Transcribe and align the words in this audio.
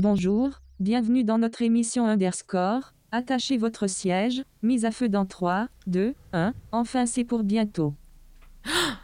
Bonjour, 0.00 0.62
bienvenue 0.80 1.24
dans 1.24 1.36
notre 1.36 1.60
émission 1.60 2.06
Underscore. 2.06 2.94
Attachez 3.12 3.58
votre 3.58 3.86
siège, 3.86 4.42
mise 4.62 4.86
à 4.86 4.92
feu 4.92 5.10
dans 5.10 5.26
3, 5.26 5.68
2, 5.86 6.14
1. 6.32 6.54
Enfin, 6.72 7.04
c'est 7.04 7.24
pour 7.24 7.42
bientôt. 7.42 7.94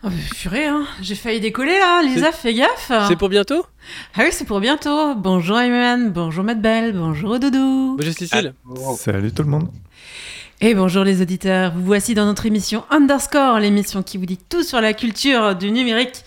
Oh, 0.05 0.09
purée, 0.41 0.67
hein. 0.67 0.85
j'ai 1.01 1.15
failli 1.15 1.41
décoller 1.41 1.79
là, 1.79 2.03
Lisa, 2.03 2.31
fais 2.31 2.55
gaffe. 2.55 2.93
C'est 3.09 3.17
pour 3.17 3.29
bientôt? 3.29 3.65
Ah 4.15 4.23
oui, 4.25 4.29
c'est 4.31 4.45
pour 4.45 4.61
bientôt. 4.61 5.15
Bonjour 5.15 5.59
Ayman, 5.59 6.11
bonjour 6.13 6.45
Matt 6.45 6.61
Bell, 6.61 6.93
bonjour 6.93 7.39
Doudou. 7.39 7.97
Bonjour 7.97 8.15
Cécile. 8.15 8.55
Salut 8.99 9.33
tout 9.33 9.43
le 9.43 9.49
monde. 9.49 9.69
Et 10.61 10.75
bonjour 10.75 11.03
les 11.03 11.23
auditeurs, 11.23 11.73
vous 11.75 11.85
voici 11.85 12.15
dans 12.15 12.27
notre 12.27 12.47
émission 12.47 12.85
Underscore, 12.91 13.59
l'émission 13.59 14.03
qui 14.03 14.19
vous 14.19 14.27
dit 14.27 14.39
tout 14.39 14.63
sur 14.63 14.81
la 14.81 14.93
culture 14.93 15.57
du 15.57 15.71
numérique. 15.71 16.25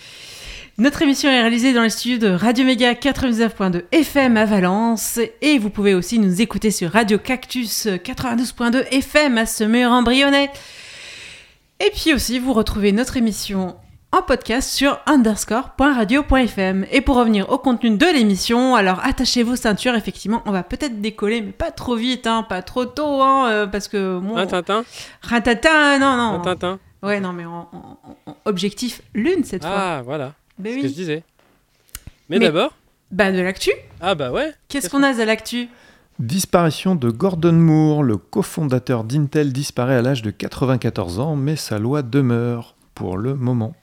Notre 0.78 1.02
émission 1.02 1.30
est 1.30 1.42
réalisée 1.42 1.74
dans 1.74 1.84
les 1.84 1.90
studios 1.90 2.18
de 2.18 2.34
Radio 2.34 2.66
Méga 2.66 2.94
99.2 2.94 3.84
FM 3.92 4.38
à 4.38 4.46
Valence 4.46 5.20
et 5.42 5.60
vous 5.60 5.70
pouvez 5.70 5.94
aussi 5.94 6.20
nous 6.20 6.42
écouter 6.42 6.72
sur 6.72 6.92
Radio 6.92 7.18
Cactus 7.18 7.86
92.2 7.86 8.88
FM 8.92 9.38
à 9.38 9.46
Semur-en-Brionnais. 9.46 10.50
Et 11.80 11.92
puis 11.92 12.14
aussi, 12.14 12.40
vous 12.40 12.54
retrouvez 12.54 12.92
notre 12.92 13.18
émission 13.18 13.76
en 14.12 14.22
podcast 14.22 14.70
sur 14.70 15.00
underscore.radio.fm. 15.06 16.86
Et 16.92 17.02
pour 17.02 17.16
revenir 17.16 17.50
au 17.52 17.58
contenu 17.58 17.92
de 17.96 18.06
l'émission, 18.06 18.76
alors 18.76 19.00
attachez 19.04 19.44
vos 19.44 19.56
ceintures, 19.56 19.96
effectivement, 19.96 20.42
on 20.46 20.52
va 20.52 20.64
peut-être 20.64 21.00
décoller, 21.00 21.42
mais 21.42 21.52
pas 21.52 21.72
trop 21.72 21.96
vite, 21.96 22.28
hein, 22.28 22.44
pas 22.44 22.62
trop 22.62 22.86
tôt, 22.86 23.22
hein, 23.22 23.50
euh, 23.50 23.68
parce 23.68 23.88
que... 23.88 24.20
Bon, 24.20 24.36
Un 24.36 24.48
Tintin 24.48 24.84
Ratata, 25.22 26.00
non, 26.00 26.18
non. 26.18 26.34
Un 26.36 26.40
Tintin 26.40 26.80
Ouais, 27.02 27.22
non, 27.22 27.32
mais 27.32 27.46
en, 27.46 27.70
en- 27.72 27.98
en- 28.26 28.36
objectif 28.46 29.02
lune 29.14 29.46
cette 29.46 29.62
fois. 29.64 29.72
Ah, 29.74 30.02
voilà. 30.04 30.34
Ben 30.58 30.74
C'est 30.74 30.80
ce 30.80 30.84
que 30.84 30.90
je 30.90 30.94
disais. 30.94 31.24
Mais, 32.28 32.40
Mais- 32.40 32.48
d'abord 32.48 32.74
Bah, 33.12 33.32
de 33.32 33.40
l'actu. 33.40 33.72
Ah 34.02 34.16
bah 34.16 34.32
ouais. 34.32 34.54
Qu'est-ce 34.68 34.90
qu'on 34.90 35.04
a 35.04 35.14
de 35.14 35.24
l'actu 35.24 35.70
Disparition 36.20 36.96
de 36.96 37.12
Gordon 37.12 37.54
Moore, 37.54 38.04
le 38.04 38.18
cofondateur 38.18 39.06
d'Intel 39.06 39.54
disparaît 39.54 39.96
à 39.96 40.02
l'âge 40.02 40.22
de 40.22 40.32
94 40.32 41.18
ans, 41.18 41.38
mais 41.38 41.56
sa 41.56 41.80
loi 41.80 42.02
demeure 42.02 42.76
pour 42.94 43.18
le 43.18 43.36
moment. 43.36 43.74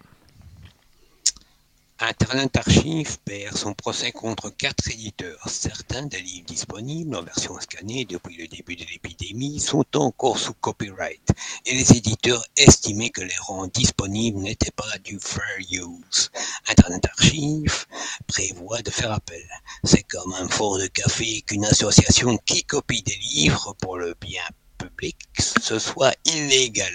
Internet 1.98 2.54
Archive 2.58 3.18
perd 3.24 3.56
son 3.56 3.72
procès 3.72 4.12
contre 4.12 4.50
quatre 4.50 4.90
éditeurs. 4.90 5.48
Certains 5.48 6.04
des 6.04 6.20
livres 6.20 6.44
disponibles 6.44 7.16
en 7.16 7.22
version 7.22 7.58
scannée 7.58 8.04
depuis 8.04 8.36
le 8.36 8.46
début 8.48 8.76
de 8.76 8.84
l'épidémie 8.84 9.58
sont 9.60 9.86
encore 9.96 10.38
sous 10.38 10.52
copyright 10.52 11.26
et 11.64 11.72
les 11.74 11.92
éditeurs 11.92 12.44
estimaient 12.54 13.08
que 13.08 13.22
les 13.22 13.36
rangs 13.38 13.68
disponibles 13.68 14.40
n'étaient 14.40 14.72
pas 14.72 14.98
du 15.04 15.18
fair 15.18 15.42
use. 15.58 16.30
Internet 16.68 17.06
Archive 17.06 17.86
prévoit 18.26 18.82
de 18.82 18.90
faire 18.90 19.12
appel. 19.12 19.48
C'est 19.82 20.02
comme 20.02 20.34
un 20.34 20.48
fort 20.48 20.78
de 20.78 20.88
café 20.88 21.40
qu'une 21.46 21.64
association 21.64 22.36
qui 22.44 22.62
copie 22.64 23.02
des 23.04 23.16
livres 23.16 23.74
pour 23.80 23.96
le 23.96 24.14
bien 24.20 24.44
public 24.86 25.16
ce 25.66 25.78
soit 25.78 26.14
illégal, 26.24 26.92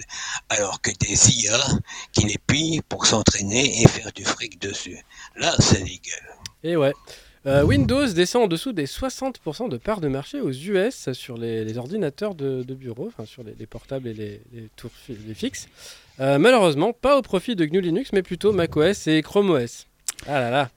alors 0.49 0.81
que 0.81 0.91
des 0.99 1.43
IA 1.43 1.59
qui 2.13 2.25
les 2.25 2.37
pillent 2.47 2.81
pour 2.87 3.05
s'entraîner 3.05 3.81
et 3.81 3.87
faire 3.87 4.11
du 4.13 4.23
fric 4.23 4.61
dessus. 4.61 4.97
Là, 5.35 5.53
c'est 5.59 5.79
légal. 5.79 6.21
Et 6.63 6.77
ouais. 6.77 6.93
Euh, 7.47 7.63
Windows 7.63 8.07
descend 8.07 8.43
en 8.43 8.47
dessous 8.47 8.71
des 8.71 8.85
60% 8.85 9.67
de 9.67 9.77
part 9.77 9.99
de 9.99 10.07
marché 10.07 10.39
aux 10.39 10.51
US 10.51 11.11
sur 11.13 11.37
les, 11.37 11.77
ordinateurs 11.77 12.35
de, 12.35 12.63
bureau, 12.73 13.07
enfin 13.07 13.25
sur 13.25 13.43
les, 13.43 13.55
les 13.57 13.65
portables 13.65 14.07
et 14.07 14.13
les, 14.13 14.41
tours 14.75 14.91
les 15.09 15.33
fixes. 15.33 15.67
Euh, 16.19 16.37
malheureusement, 16.37 16.93
pas 16.93 17.17
au 17.17 17.23
profit 17.23 17.55
de 17.55 17.65
GNU 17.65 17.81
Linux, 17.81 18.11
mais 18.13 18.21
plutôt 18.21 18.53
macOS 18.53 19.07
et 19.07 19.21
Chrome 19.23 19.49
OS. 19.49 19.87
Ah 20.27 20.39
là 20.39 20.49
là. 20.51 20.69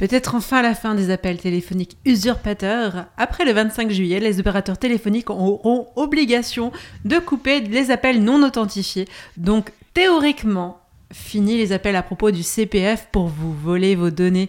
Peut-être 0.00 0.34
enfin 0.34 0.62
la 0.62 0.74
fin 0.74 0.94
des 0.94 1.10
appels 1.10 1.36
téléphoniques 1.36 1.98
usurpateurs. 2.06 3.04
Après 3.18 3.44
le 3.44 3.52
25 3.52 3.90
juillet, 3.90 4.18
les 4.18 4.40
opérateurs 4.40 4.78
téléphoniques 4.78 5.28
auront 5.28 5.88
obligation 5.94 6.72
de 7.04 7.18
couper 7.18 7.60
les 7.60 7.90
appels 7.90 8.24
non 8.24 8.42
authentifiés. 8.42 9.06
Donc 9.36 9.72
théoriquement, 9.92 10.80
fini 11.12 11.58
les 11.58 11.72
appels 11.72 11.96
à 11.96 12.02
propos 12.02 12.30
du 12.30 12.42
CPF 12.42 13.08
pour 13.12 13.26
vous 13.26 13.52
voler 13.52 13.94
vos 13.94 14.08
données. 14.08 14.48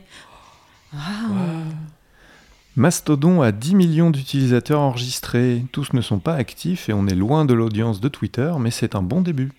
Mastodon 2.77 3.41
a 3.41 3.51
10 3.51 3.75
millions 3.75 4.09
d'utilisateurs 4.09 4.79
enregistrés. 4.79 5.65
Tous 5.73 5.91
ne 5.91 5.99
sont 5.99 6.19
pas 6.19 6.35
actifs 6.35 6.87
et 6.87 6.93
on 6.93 7.07
est 7.07 7.13
loin 7.13 7.43
de 7.43 7.53
l'audience 7.53 7.99
de 7.99 8.07
Twitter, 8.07 8.53
mais 8.57 8.71
c'est 8.71 8.95
un 8.95 9.01
bon 9.01 9.19
début. 9.19 9.51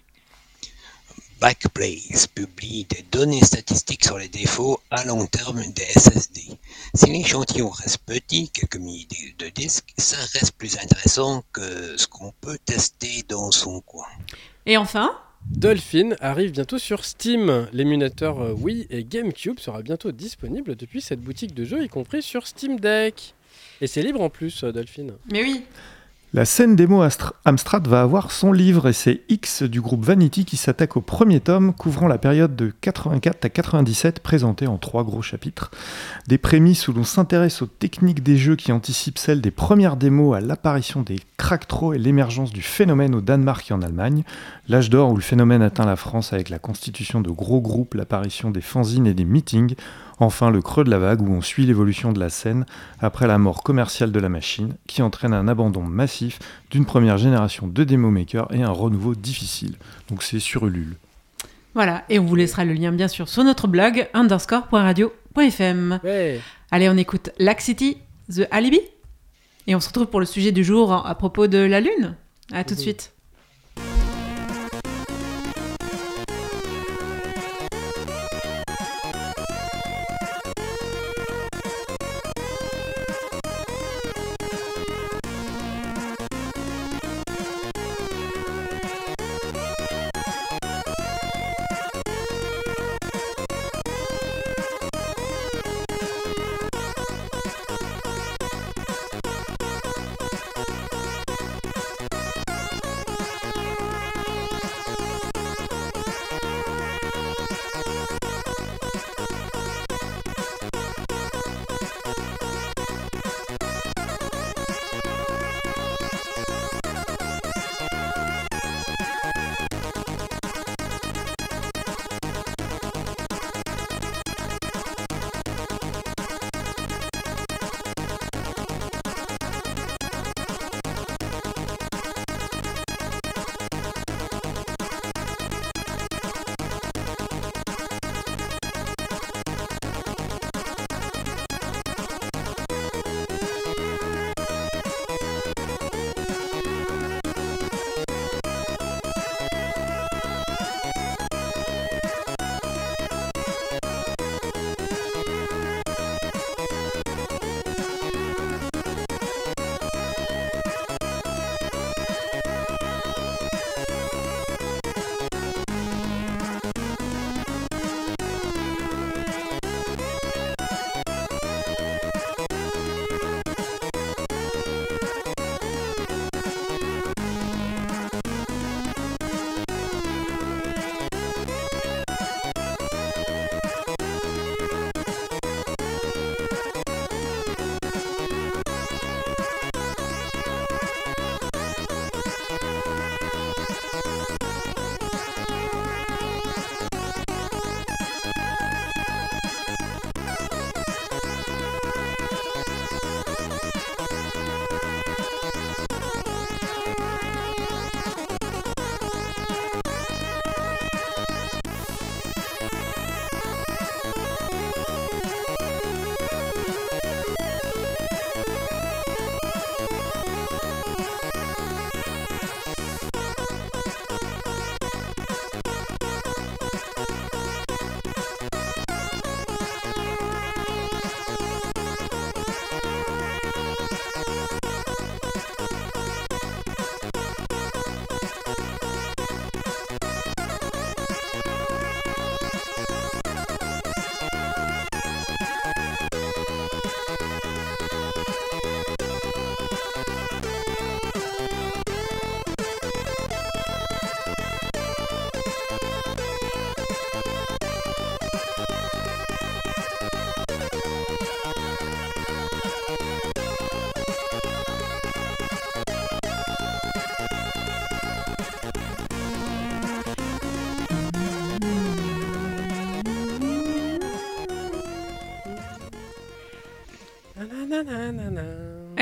Backblaze 1.42 2.28
publie 2.28 2.84
des 2.84 3.04
données 3.10 3.40
statistiques 3.40 4.04
sur 4.04 4.16
les 4.16 4.28
défauts 4.28 4.78
à 4.92 5.04
long 5.04 5.26
terme 5.26 5.60
des 5.74 5.82
SSD. 5.82 6.40
Si 6.94 7.06
l'échantillon 7.10 7.68
reste 7.68 7.98
petit, 8.06 8.48
quelques 8.50 8.76
milliers 8.76 9.34
de 9.40 9.48
disques, 9.48 9.92
ça 9.98 10.18
reste 10.34 10.52
plus 10.52 10.78
intéressant 10.78 11.42
que 11.52 11.96
ce 11.96 12.06
qu'on 12.06 12.32
peut 12.40 12.58
tester 12.64 13.24
dans 13.28 13.50
son 13.50 13.80
coin. 13.80 14.06
Et 14.66 14.76
enfin, 14.76 15.10
Dolphin 15.50 16.10
arrive 16.20 16.52
bientôt 16.52 16.78
sur 16.78 17.04
Steam. 17.04 17.66
L'émulateur 17.72 18.40
euh, 18.40 18.52
Wii 18.52 18.86
et 18.90 19.02
GameCube 19.02 19.58
sera 19.58 19.82
bientôt 19.82 20.12
disponible 20.12 20.76
depuis 20.76 21.00
cette 21.00 21.20
boutique 21.20 21.54
de 21.54 21.64
jeux, 21.64 21.82
y 21.82 21.88
compris 21.88 22.22
sur 22.22 22.46
Steam 22.46 22.78
Deck. 22.78 23.34
Et 23.80 23.88
c'est 23.88 24.02
libre 24.02 24.20
en 24.20 24.30
plus, 24.30 24.62
euh, 24.62 24.70
Dolphin. 24.70 25.08
mais 25.32 25.42
oui, 25.42 25.64
La 26.34 26.46
scène 26.46 26.76
démo 26.76 27.04
Amstrad 27.44 27.86
va 27.86 28.00
avoir 28.00 28.32
son 28.32 28.54
livre 28.54 28.88
et 28.88 28.94
c'est 28.94 29.20
X 29.28 29.64
du 29.64 29.82
groupe 29.82 30.02
Vanity 30.02 30.46
qui 30.46 30.56
s'attaque 30.56 30.96
au 30.96 31.02
premier 31.02 31.40
tome 31.40 31.74
couvrant 31.74 32.08
la 32.08 32.16
période 32.16 32.56
de 32.56 32.72
84 32.80 33.44
à 33.44 33.48
97 33.50 34.20
présenté 34.20 34.66
en 34.66 34.78
trois 34.78 35.04
gros 35.04 35.20
chapitres. 35.20 35.70
Des 36.28 36.38
prémices 36.38 36.88
où 36.88 36.94
l'on 36.94 37.04
s'intéresse 37.04 37.60
aux 37.60 37.66
techniques 37.66 38.22
des 38.22 38.38
jeux 38.38 38.56
qui 38.56 38.72
anticipent 38.72 39.18
celles 39.18 39.42
des 39.42 39.50
premières 39.50 39.98
démos 39.98 40.34
à 40.34 40.40
l'apparition 40.40 41.02
des 41.02 41.20
cracktros 41.36 41.94
et 41.94 41.98
l'émergence 41.98 42.50
du 42.50 42.62
phénomène 42.62 43.14
au 43.14 43.20
Danemark 43.20 43.70
et 43.70 43.74
en 43.74 43.82
Allemagne, 43.82 44.24
l'âge 44.68 44.88
d'or 44.88 45.10
où 45.10 45.16
le 45.16 45.22
phénomène 45.22 45.60
atteint 45.60 45.84
la 45.84 45.96
France 45.96 46.32
avec 46.32 46.48
la 46.48 46.58
constitution 46.58 47.20
de 47.20 47.30
gros 47.30 47.60
groupes, 47.60 47.92
l'apparition 47.92 48.50
des 48.50 48.62
fanzines 48.62 49.06
et 49.06 49.12
des 49.12 49.26
meetings, 49.26 49.74
enfin 50.22 50.50
le 50.50 50.62
creux 50.62 50.84
de 50.84 50.90
la 50.90 50.98
vague 50.98 51.20
où 51.20 51.32
on 51.32 51.42
suit 51.42 51.66
l'évolution 51.66 52.12
de 52.12 52.20
la 52.20 52.28
scène 52.30 52.64
après 53.00 53.26
la 53.26 53.38
mort 53.38 53.62
commerciale 53.62 54.12
de 54.12 54.20
la 54.20 54.28
machine, 54.28 54.74
qui 54.86 55.02
entraîne 55.02 55.34
un 55.34 55.48
abandon 55.48 55.82
massif 55.82 56.38
d'une 56.70 56.86
première 56.86 57.18
génération 57.18 57.66
de 57.66 57.84
démo 57.84 58.10
makers 58.10 58.46
et 58.52 58.62
un 58.62 58.70
renouveau 58.70 59.14
difficile. 59.14 59.76
Donc 60.08 60.22
c'est 60.22 60.38
sur 60.38 60.66
Ulule. 60.66 60.96
voilà. 61.74 62.04
Et 62.08 62.18
on 62.18 62.24
vous 62.24 62.36
laissera 62.36 62.64
le 62.64 62.72
lien 62.72 62.92
bien 62.92 63.08
sûr 63.08 63.28
sur 63.28 63.44
notre 63.44 63.66
blog 63.68 64.08
underscore.radio.fm. 64.14 66.00
Ouais. 66.04 66.40
Allez, 66.70 66.88
on 66.88 66.96
écoute 66.96 67.30
Laxity, 67.38 67.98
The 68.34 68.46
Alibi. 68.50 68.80
Et 69.66 69.74
on 69.74 69.80
se 69.80 69.88
retrouve 69.88 70.06
pour 70.06 70.20
le 70.20 70.26
sujet 70.26 70.52
du 70.52 70.64
jour 70.64 70.92
à 70.92 71.14
propos 71.14 71.46
de 71.46 71.58
la 71.58 71.80
Lune. 71.80 72.16
À 72.52 72.64
tout 72.64 72.74
de 72.74 72.80
suite. 72.80 73.12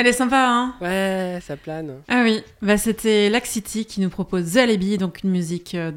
Elle 0.01 0.07
est 0.07 0.13
sympa, 0.15 0.47
hein 0.49 0.75
Ouais, 0.81 1.41
ça 1.47 1.57
plane. 1.59 1.93
Ah 2.09 2.23
oui, 2.25 2.41
bah, 2.63 2.79
c'était 2.79 3.29
Laxity 3.29 3.85
qui 3.85 4.01
nous 4.01 4.09
propose 4.09 4.55
The 4.55 4.57
Alibi, 4.57 4.97
donc 4.97 5.23
une 5.23 5.31
musique 5.31 5.75
euh, 5.75 5.93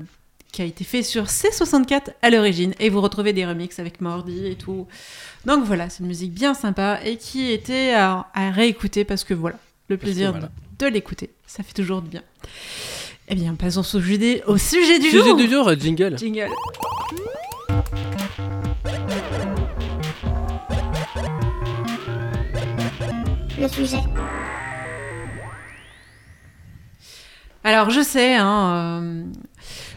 qui 0.52 0.62
a 0.62 0.66
été 0.66 0.84
faite 0.84 1.06
sur 1.06 1.24
C64 1.26 2.10
à 2.22 2.30
l'origine. 2.30 2.74
Et 2.82 2.90
vous 2.90 3.00
retrouvez 3.00 3.32
des 3.32 3.46
remixes 3.46 3.80
avec 3.80 4.02
Mordi 4.02 4.46
et 4.46 4.56
tout. 4.56 4.88
Donc 5.46 5.64
voilà, 5.64 5.90
c'est 5.90 6.02
une 6.02 6.08
musique 6.08 6.34
bien 6.34 6.54
sympa 6.54 7.00
et 7.06 7.16
qui 7.16 7.50
était 7.50 7.94
à, 7.94 8.28
à 8.34 8.52
réécouter 8.52 9.06
parce 9.06 9.24
que 9.24 9.34
voilà, 9.34 9.56
le 9.88 9.96
Parce 9.96 10.04
plaisir 10.12 10.32
voilà. 10.32 10.50
de, 10.80 10.86
de 10.86 10.92
l'écouter. 10.92 11.30
Ça 11.48 11.64
fait 11.64 11.74
toujours 11.74 12.02
du 12.02 12.10
bien. 12.10 12.24
Eh 13.30 13.36
bien, 13.36 13.56
passons 13.56 13.80
au 13.80 13.84
sujet, 13.84 14.44
au 14.48 14.58
sujet 14.58 15.00
du 15.00 15.10
Sujet 15.10 15.24
jour. 15.30 15.38
du 15.38 15.48
jour, 15.50 15.74
jingle. 15.80 16.18
Jingle. 16.18 16.50
Le 23.64 23.70
sujet. 23.70 23.98
Alors 27.66 27.90
je 27.92 28.02
sais, 28.02 28.36
hein, 28.36 28.74
euh, 29.02 29.24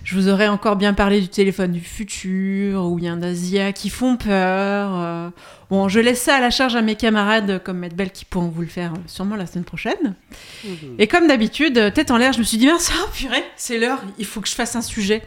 je 0.04 0.14
vous 0.14 0.28
aurais 0.28 0.46
encore 0.46 0.76
bien 0.76 0.94
parlé 0.94 1.20
du 1.20 1.26
téléphone 1.28 1.72
du 1.72 1.80
futur, 1.80 2.84
où 2.84 2.98
il 3.00 3.04
y 3.06 3.08
a 3.08 3.12
un 3.12 3.22
Asia 3.22 3.72
qui 3.72 3.90
font 3.90 4.16
peur. 4.16 4.90
euh. 4.94 5.30
Bon, 5.68 5.88
je 5.88 5.98
laisse 5.98 6.22
ça 6.22 6.36
à 6.36 6.40
la 6.40 6.50
charge 6.50 6.76
à 6.76 6.82
mes 6.82 6.94
camarades 6.94 7.60
comme 7.64 7.78
Maître 7.78 7.96
Belle 7.96 8.12
qui 8.12 8.24
pourront 8.24 8.46
vous 8.46 8.60
le 8.60 8.68
faire 8.68 8.92
euh, 8.92 8.98
sûrement 9.08 9.34
la 9.34 9.46
semaine 9.46 9.64
prochaine. 9.64 10.14
Et 11.00 11.08
comme 11.08 11.26
d'habitude, 11.26 11.92
tête 11.92 12.12
en 12.12 12.18
l'air, 12.18 12.32
je 12.32 12.38
me 12.38 12.44
suis 12.44 12.56
dit, 12.56 12.66
mince, 12.68 12.92
oh, 13.04 13.08
purée, 13.12 13.42
c'est 13.56 13.78
l'heure, 13.78 13.98
il 14.16 14.26
faut 14.26 14.40
que 14.40 14.48
je 14.48 14.54
fasse 14.54 14.76
un 14.76 14.82
sujet. 14.82 15.22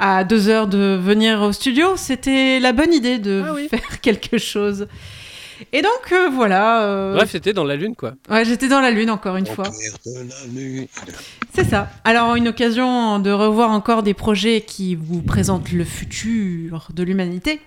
À 0.00 0.24
deux 0.24 0.48
heures 0.48 0.66
de 0.66 0.98
venir 1.00 1.40
au 1.42 1.52
studio, 1.52 1.92
c'était 1.96 2.58
la 2.58 2.72
bonne 2.72 2.92
idée 2.92 3.20
de 3.20 3.44
Ah 3.46 3.52
oui. 3.54 3.68
faire 3.68 4.00
quelque 4.02 4.38
chose. 4.38 4.88
Et 5.72 5.82
donc 5.82 6.12
euh, 6.12 6.28
voilà. 6.32 6.82
euh, 6.82 7.14
Bref, 7.14 7.30
c'était 7.30 7.52
dans 7.52 7.64
la 7.64 7.76
lune, 7.76 7.94
quoi. 7.96 8.14
ouais, 8.30 8.44
j'étais 8.44 8.68
dans 8.68 8.80
la 8.80 8.90
lune 8.90 9.10
encore 9.10 9.36
une 9.36 9.46
fois. 9.46 9.66
C'est 11.52 11.64
ça. 11.64 11.88
Alors, 12.04 12.34
une 12.36 12.48
occasion 12.48 13.18
de 13.20 13.30
revoir 13.30 13.70
encore 13.70 14.02
des 14.02 14.14
projets 14.14 14.62
qui 14.62 14.94
vous 14.96 15.22
présentent 15.22 15.70
le 15.72 15.84
futur 15.84 16.88
de 16.92 17.02
l'humanité. 17.02 17.60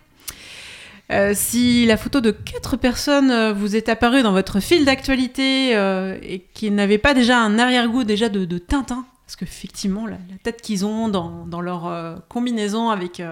Euh, 1.09 1.31
si 1.33 1.85
la 1.85 1.95
photo 1.95 2.19
de 2.19 2.31
quatre 2.31 2.75
personnes 2.75 3.53
vous 3.53 3.77
est 3.77 3.87
apparue 3.87 4.23
dans 4.23 4.33
votre 4.33 4.59
fil 4.59 4.83
d'actualité 4.83 5.73
euh, 5.77 6.17
et 6.21 6.43
qui 6.53 6.69
n'avait 6.69 6.97
pas 6.97 7.13
déjà 7.13 7.37
un 7.39 7.57
arrière-goût 7.57 8.03
déjà 8.03 8.27
de, 8.27 8.43
de 8.43 8.57
Tintin, 8.57 9.05
parce 9.25 9.37
qu'effectivement, 9.37 10.05
la, 10.05 10.17
la 10.29 10.37
tête 10.43 10.61
qu'ils 10.61 10.85
ont 10.85 11.07
dans, 11.07 11.45
dans 11.45 11.61
leur 11.61 11.87
euh, 11.87 12.15
combinaison 12.27 12.89
avec 12.89 13.21
euh, 13.21 13.31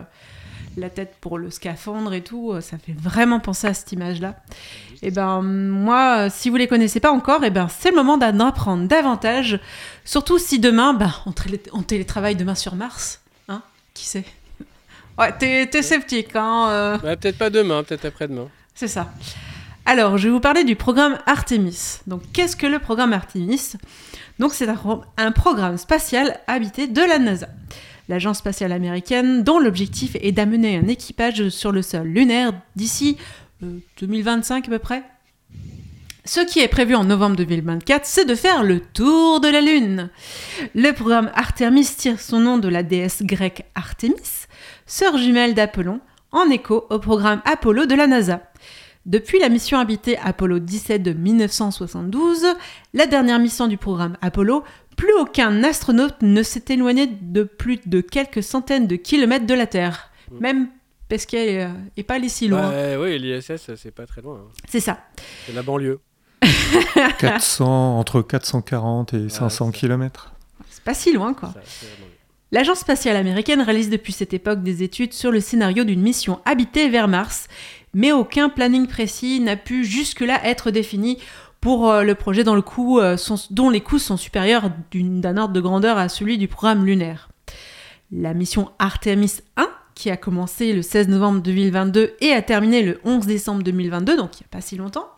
la 0.77 0.89
tête 0.89 1.15
pour 1.21 1.37
le 1.37 1.49
scaphandre 1.49 2.13
et 2.13 2.21
tout, 2.21 2.51
euh, 2.51 2.61
ça 2.61 2.77
fait 2.77 2.93
vraiment 2.97 3.39
penser 3.39 3.67
à 3.67 3.73
cette 3.73 3.91
image-là. 3.91 4.35
Et 5.01 5.11
ben 5.11 5.41
moi, 5.41 6.17
euh, 6.25 6.29
si 6.31 6.49
vous 6.49 6.55
les 6.55 6.67
connaissez 6.67 6.99
pas 6.99 7.11
encore, 7.11 7.43
et 7.43 7.49
ben 7.51 7.67
c'est 7.69 7.89
le 7.91 7.95
moment 7.95 8.17
d'en 8.17 8.39
apprendre 8.39 8.87
davantage. 8.87 9.59
Surtout 10.03 10.37
si 10.39 10.59
demain, 10.59 10.93
ben, 10.93 11.11
on, 11.25 11.31
télé- 11.31 11.61
on 11.73 11.81
télétravaille 11.83 12.35
demain 12.35 12.55
sur 12.55 12.75
Mars, 12.75 13.21
hein 13.47 13.61
Qui 13.93 14.05
sait 14.05 14.25
Ouais, 15.17 15.31
t'es 15.37 15.81
sceptique, 15.81 16.35
hein 16.35 16.67
euh, 16.69 16.97
Ouais, 16.99 17.15
peut-être 17.15 17.37
pas 17.37 17.49
demain, 17.49 17.83
peut-être 17.83 18.05
après-demain. 18.05 18.47
C'est 18.73 18.87
ça. 18.89 19.11
Alors, 19.85 20.17
je 20.17 20.27
vais 20.27 20.33
vous 20.33 20.39
parler 20.39 20.63
du 20.63 20.75
programme 20.75 21.19
Artemis. 21.27 21.99
Donc, 22.07 22.23
qu'est-ce 22.33 22.55
que 22.55 22.65
le 22.65 22.79
programme 22.79 23.13
Artemis? 23.13 23.73
Donc, 24.39 24.53
c'est 24.53 24.67
un 24.67 25.31
programme 25.31 25.77
spatial 25.77 26.39
habité 26.47 26.87
de 26.87 27.01
la 27.01 27.19
NASA, 27.19 27.47
l'agence 28.09 28.39
spatiale 28.39 28.71
américaine, 28.71 29.43
dont 29.43 29.59
l'objectif 29.59 30.15
est 30.21 30.31
d'amener 30.31 30.77
un 30.77 30.87
équipage 30.87 31.49
sur 31.49 31.71
le 31.71 31.81
sol 31.81 32.07
lunaire 32.07 32.53
d'ici 32.75 33.17
euh, 33.63 33.79
2025 33.99 34.67
à 34.67 34.69
peu 34.69 34.79
près. 34.79 35.03
Ce 36.27 36.39
qui 36.39 36.59
est 36.59 36.67
prévu 36.67 36.95
en 36.95 37.03
novembre 37.03 37.35
2024, 37.35 38.05
c'est 38.05 38.25
de 38.25 38.33
faire 38.33 38.63
le 38.63 38.79
tour 38.79 39.39
de 39.41 39.47
la 39.47 39.61
Lune. 39.61 40.09
Le 40.73 40.91
programme 40.91 41.29
Artemis 41.35 41.85
tire 41.85 42.19
son 42.19 42.39
nom 42.39 42.57
de 42.57 42.67
la 42.67 42.81
déesse 42.81 43.21
grecque 43.21 43.65
Artemis, 43.75 44.47
sœur 44.87 45.17
jumelle 45.19 45.53
d'Apollon, 45.53 45.99
en 46.31 46.49
écho 46.49 46.87
au 46.89 46.97
programme 46.97 47.43
Apollo 47.45 47.85
de 47.85 47.93
la 47.93 48.07
NASA. 48.07 48.41
Depuis 49.05 49.37
la 49.37 49.49
mission 49.49 49.77
habitée 49.77 50.17
Apollo 50.17 50.57
17 50.57 51.03
de 51.03 51.13
1972, 51.13 52.43
la 52.95 53.05
dernière 53.05 53.37
mission 53.37 53.67
du 53.67 53.77
programme 53.77 54.17
Apollo, 54.23 54.63
plus 54.95 55.13
aucun 55.19 55.63
astronaute 55.63 56.21
ne 56.21 56.41
s'est 56.43 56.65
éloigné 56.69 57.07
de 57.07 57.43
plus 57.43 57.79
de 57.85 58.01
quelques 58.01 58.43
centaines 58.43 58.87
de 58.87 58.95
kilomètres 58.95 59.45
de 59.45 59.53
la 59.53 59.67
Terre. 59.67 60.11
Même 60.39 60.69
parce 61.07 61.25
qu'elle 61.25 61.69
n'est 61.95 62.03
pas 62.03 62.15
allée 62.15 62.29
si 62.29 62.47
loin. 62.47 62.69
Ouais, 62.69 62.97
oui, 62.99 63.19
l'ISS, 63.19 63.73
c'est 63.75 63.91
pas 63.93 64.05
très 64.07 64.21
loin. 64.21 64.37
hein. 64.43 64.51
C'est 64.67 64.79
ça. 64.79 64.99
C'est 65.45 65.53
la 65.53 65.61
banlieue. 65.61 65.99
400, 67.19 67.99
entre 67.99 68.21
440 68.21 69.13
et 69.13 69.29
500 69.29 69.71
ça. 69.71 69.77
km. 69.77 70.33
C'est 70.69 70.83
pas 70.83 70.93
si 70.93 71.13
loin, 71.13 71.33
quoi. 71.33 71.53
L'agence 72.51 72.79
spatiale 72.79 73.15
américaine 73.17 73.61
réalise 73.61 73.89
depuis 73.89 74.13
cette 74.13 74.33
époque 74.33 74.63
des 74.63 74.83
études 74.83 75.13
sur 75.13 75.31
le 75.31 75.39
scénario 75.39 75.83
d'une 75.83 76.01
mission 76.01 76.39
habitée 76.45 76.89
vers 76.89 77.07
Mars, 77.07 77.47
mais 77.93 78.11
aucun 78.11 78.49
planning 78.49 78.87
précis 78.87 79.39
n'a 79.39 79.55
pu 79.57 79.83
jusque-là 79.83 80.39
être 80.45 80.71
défini 80.71 81.19
pour 81.65 81.89
euh, 81.89 82.03
le 82.03 82.13
projet 82.13 82.43
le 82.43 82.61
euh, 83.01 83.17
dont 83.49 83.71
les 83.71 83.81
coûts 83.81 83.97
sont 83.97 84.17
supérieurs 84.17 84.69
d'un 84.93 85.35
ordre 85.35 85.51
de 85.51 85.59
grandeur 85.59 85.97
à 85.97 86.09
celui 86.09 86.37
du 86.37 86.47
programme 86.47 86.85
lunaire. 86.85 87.29
La 88.11 88.35
mission 88.35 88.69
Artemis 88.77 89.39
1, 89.57 89.67
qui 89.95 90.11
a 90.11 90.15
commencé 90.15 90.73
le 90.73 90.83
16 90.83 91.07
novembre 91.07 91.41
2022 91.41 92.17
et 92.21 92.33
a 92.33 92.43
terminé 92.43 92.83
le 92.83 92.99
11 93.03 93.25
décembre 93.25 93.63
2022, 93.63 94.15
donc 94.15 94.39
il 94.39 94.43
n'y 94.43 94.45
a 94.45 94.51
pas 94.51 94.61
si 94.61 94.75
longtemps, 94.75 95.09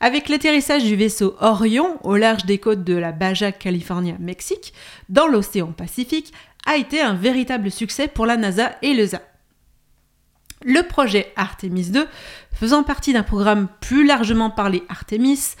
avec 0.00 0.30
l'atterrissage 0.30 0.82
du 0.82 0.96
vaisseau 0.96 1.36
Orion 1.42 1.98
au 2.04 2.16
large 2.16 2.46
des 2.46 2.56
côtes 2.56 2.82
de 2.82 2.94
la 2.94 3.12
Baja 3.12 3.52
California, 3.52 4.16
Mexique, 4.18 4.72
dans 5.10 5.26
l'océan 5.26 5.72
Pacifique, 5.72 6.32
a 6.64 6.78
été 6.78 7.02
un 7.02 7.12
véritable 7.12 7.70
succès 7.70 8.08
pour 8.08 8.24
la 8.24 8.38
NASA 8.38 8.76
et 8.80 8.94
l'ESA. 8.94 9.20
Le 10.68 10.82
projet 10.82 11.32
Artemis 11.36 11.90
2, 11.90 12.08
faisant 12.52 12.82
partie 12.82 13.12
d'un 13.12 13.22
programme 13.22 13.68
plus 13.80 14.04
largement 14.04 14.50
parlé 14.50 14.82
Artemis, 14.88 15.54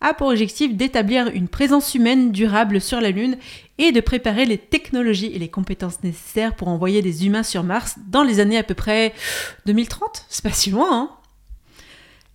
a 0.00 0.14
pour 0.14 0.28
objectif 0.28 0.76
d'établir 0.76 1.26
une 1.34 1.48
présence 1.48 1.96
humaine 1.96 2.30
durable 2.30 2.80
sur 2.80 3.00
la 3.00 3.10
Lune 3.10 3.38
et 3.78 3.90
de 3.90 4.00
préparer 4.00 4.44
les 4.44 4.58
technologies 4.58 5.32
et 5.34 5.40
les 5.40 5.48
compétences 5.48 6.04
nécessaires 6.04 6.54
pour 6.54 6.68
envoyer 6.68 7.02
des 7.02 7.26
humains 7.26 7.42
sur 7.42 7.64
Mars 7.64 7.96
dans 8.06 8.22
les 8.22 8.38
années 8.38 8.56
à 8.56 8.62
peu 8.62 8.74
près 8.74 9.14
2030. 9.66 10.26
C'est 10.28 10.44
pas 10.44 10.52
si 10.52 10.70
loin, 10.70 10.88
hein 10.92 11.10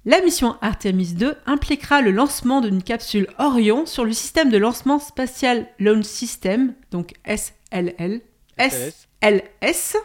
La 0.03 0.19
mission 0.19 0.57
Artemis 0.61 1.13
2 1.13 1.33
impliquera 1.45 2.01
le 2.01 2.11
lancement 2.11 2.59
d'une 2.59 2.83
capsule 2.83 3.29
Orion 3.39 3.85
sur 3.85 4.03
le 4.03 4.11
système 4.11 4.49
de 4.49 4.57
lancement 4.57 4.99
spatial 4.99 5.65
Launch 5.79 6.03
System, 6.03 6.73
donc 6.91 7.13
SLL, 7.25 8.19
SLS. 8.59 9.95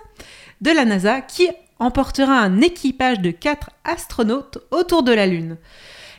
De 0.61 0.71
la 0.71 0.85
NASA, 0.85 1.21
qui 1.23 1.49
emportera 1.79 2.39
un 2.39 2.61
équipage 2.61 3.21
de 3.21 3.31
4 3.31 3.71
astronautes 3.85 4.59
autour 4.71 5.03
de 5.03 5.13
la 5.13 5.27
Lune. 5.27 5.57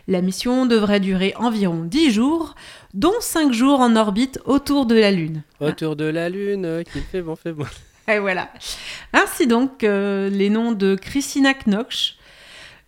La 0.08 0.22
mission 0.22 0.66
devrait 0.66 1.00
durer 1.00 1.34
environ 1.38 1.84
10 1.84 2.12
jours, 2.12 2.56
dont 2.94 3.14
5 3.20 3.54
jours 3.54 3.80
en 3.80 3.96
orbite 3.96 4.40
autour 4.46 4.86
de 4.86 4.96
la 4.96 5.12
Lune. 5.12 5.44
Autour 5.62 5.96
de 5.96 6.06
la 6.06 6.30
lune, 6.30 6.66
euh, 6.66 6.84
qu'il 6.84 7.02
fait 7.04 7.22
bon, 7.22 7.36
fait 7.38 7.54
bon. 7.54 7.66
Et 8.10 8.20
voilà. 8.20 8.50
Ainsi 9.14 9.48
donc, 9.48 9.84
euh, 9.84 10.30
les 10.30 10.50
noms 10.50 10.74
de 10.74 10.96
Christina 10.96 11.54
Knox, 11.54 12.16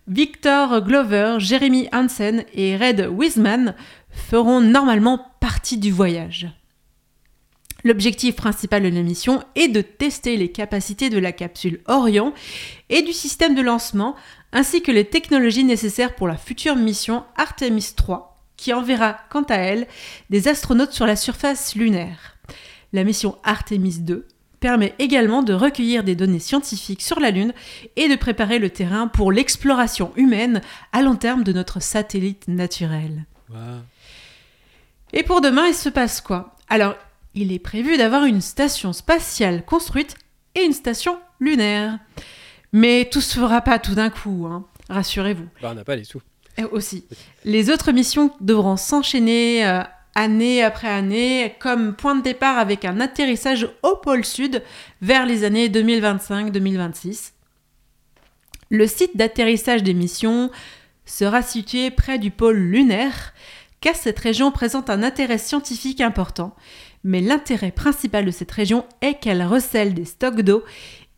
Victor 0.08 0.82
Glover, 0.82 1.36
Jeremy 1.38 1.88
Hansen 1.92 2.44
et 2.52 2.76
Red 2.76 3.08
Wiseman 3.10 3.74
feront 4.10 4.60
normalement 4.60 5.26
partie 5.40 5.78
du 5.78 5.90
voyage. 5.90 6.48
L'objectif 7.86 8.34
principal 8.34 8.82
de 8.82 8.88
la 8.88 9.02
mission 9.02 9.44
est 9.54 9.68
de 9.68 9.80
tester 9.80 10.36
les 10.36 10.50
capacités 10.50 11.08
de 11.08 11.20
la 11.20 11.30
capsule 11.30 11.82
Orion 11.86 12.34
et 12.88 13.02
du 13.02 13.12
système 13.12 13.54
de 13.54 13.62
lancement, 13.62 14.16
ainsi 14.50 14.82
que 14.82 14.90
les 14.90 15.04
technologies 15.04 15.62
nécessaires 15.62 16.16
pour 16.16 16.26
la 16.26 16.36
future 16.36 16.74
mission 16.74 17.22
Artemis 17.36 17.92
3, 17.94 18.42
qui 18.56 18.72
enverra 18.72 19.16
quant 19.30 19.44
à 19.44 19.54
elle 19.54 19.86
des 20.30 20.48
astronautes 20.48 20.90
sur 20.90 21.06
la 21.06 21.14
surface 21.14 21.76
lunaire. 21.76 22.36
La 22.92 23.04
mission 23.04 23.38
Artemis 23.44 24.00
2 24.00 24.26
permet 24.58 24.96
également 24.98 25.44
de 25.44 25.52
recueillir 25.52 26.02
des 26.02 26.16
données 26.16 26.40
scientifiques 26.40 27.02
sur 27.02 27.20
la 27.20 27.30
Lune 27.30 27.54
et 27.94 28.08
de 28.08 28.16
préparer 28.16 28.58
le 28.58 28.70
terrain 28.70 29.06
pour 29.06 29.30
l'exploration 29.30 30.10
humaine 30.16 30.60
à 30.92 31.02
long 31.02 31.14
terme 31.14 31.44
de 31.44 31.52
notre 31.52 31.80
satellite 31.80 32.48
naturel. 32.48 33.26
Et 35.12 35.22
pour 35.22 35.40
demain, 35.40 35.68
il 35.68 35.74
se 35.74 35.88
passe 35.88 36.20
quoi? 36.20 36.56
Alors, 36.68 36.96
il 37.36 37.52
est 37.52 37.60
prévu 37.60 37.98
d'avoir 37.98 38.24
une 38.24 38.40
station 38.40 38.92
spatiale 38.92 39.64
construite 39.64 40.16
et 40.54 40.62
une 40.62 40.72
station 40.72 41.18
lunaire. 41.38 41.98
Mais 42.72 43.08
tout 43.10 43.20
se 43.20 43.38
fera 43.38 43.60
pas 43.60 43.78
tout 43.78 43.94
d'un 43.94 44.10
coup, 44.10 44.46
hein. 44.50 44.66
rassurez-vous. 44.88 45.46
Bah, 45.62 45.68
on 45.70 45.74
n'a 45.74 45.84
pas 45.84 45.96
les 45.96 46.04
sous. 46.04 46.22
Et 46.58 46.64
aussi, 46.64 47.04
les 47.44 47.70
autres 47.70 47.92
missions 47.92 48.32
devront 48.40 48.78
s'enchaîner 48.78 49.66
euh, 49.66 49.82
année 50.14 50.62
après 50.62 50.88
année, 50.88 51.54
comme 51.60 51.94
point 51.94 52.14
de 52.14 52.22
départ 52.22 52.58
avec 52.58 52.86
un 52.86 53.00
atterrissage 53.00 53.68
au 53.82 53.96
pôle 53.96 54.24
sud 54.24 54.62
vers 55.02 55.26
les 55.26 55.44
années 55.44 55.68
2025-2026. 55.68 57.32
Le 58.70 58.86
site 58.86 59.16
d'atterrissage 59.16 59.82
des 59.82 59.94
missions 59.94 60.50
sera 61.04 61.42
situé 61.42 61.90
près 61.90 62.18
du 62.18 62.30
pôle 62.30 62.56
lunaire, 62.56 63.34
car 63.82 63.94
cette 63.94 64.18
région 64.18 64.50
présente 64.50 64.88
un 64.88 65.02
intérêt 65.02 65.38
scientifique 65.38 66.00
important. 66.00 66.56
Mais 67.08 67.20
l'intérêt 67.20 67.70
principal 67.70 68.24
de 68.24 68.32
cette 68.32 68.50
région 68.50 68.84
est 69.00 69.14
qu'elle 69.14 69.44
recèle 69.44 69.94
des 69.94 70.04
stocks 70.04 70.40
d'eau 70.40 70.64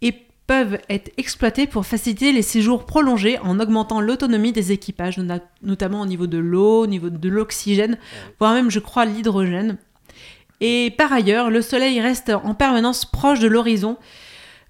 et 0.02 0.12
peuvent 0.46 0.78
être 0.90 1.10
exploités 1.16 1.66
pour 1.66 1.86
faciliter 1.86 2.30
les 2.30 2.42
séjours 2.42 2.84
prolongés 2.84 3.38
en 3.38 3.58
augmentant 3.58 4.02
l'autonomie 4.02 4.52
des 4.52 4.70
équipages, 4.70 5.16
nota- 5.16 5.42
notamment 5.62 6.02
au 6.02 6.06
niveau 6.06 6.26
de 6.26 6.36
l'eau, 6.36 6.82
au 6.82 6.86
niveau 6.86 7.08
de 7.08 7.28
l'oxygène, 7.30 7.96
voire 8.38 8.52
même, 8.52 8.70
je 8.70 8.80
crois, 8.80 9.06
l'hydrogène. 9.06 9.78
Et 10.60 10.92
par 10.98 11.10
ailleurs, 11.10 11.48
le 11.48 11.62
Soleil 11.62 11.98
reste 12.02 12.30
en 12.30 12.52
permanence 12.52 13.06
proche 13.06 13.40
de 13.40 13.48
l'horizon. 13.48 13.96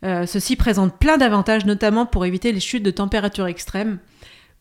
Euh, 0.05 0.25
ceci 0.25 0.55
présente 0.55 0.99
plein 0.99 1.17
d'avantages, 1.17 1.67
notamment 1.67 2.07
pour 2.07 2.27
éviter 2.27 2.53
les 2.53 2.61
chutes 2.61 2.85
de 2.85 2.93
température 2.93 3.49
extrêmes. 3.49 3.99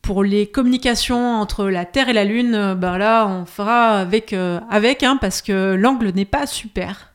Pour 0.07 0.23
les 0.23 0.47
communications 0.47 1.33
entre 1.35 1.65
la 1.65 1.83
Terre 1.83 2.07
et 2.07 2.13
la 2.13 2.23
Lune, 2.23 2.55
euh, 2.55 2.75
ben 2.75 2.97
là, 2.97 3.27
on 3.27 3.45
fera 3.45 3.99
avec, 3.99 4.31
euh, 4.31 4.61
avec 4.69 5.03
hein, 5.03 5.17
parce 5.19 5.41
que 5.41 5.73
l'angle 5.73 6.11
n'est 6.15 6.23
pas 6.23 6.47
super. 6.47 7.11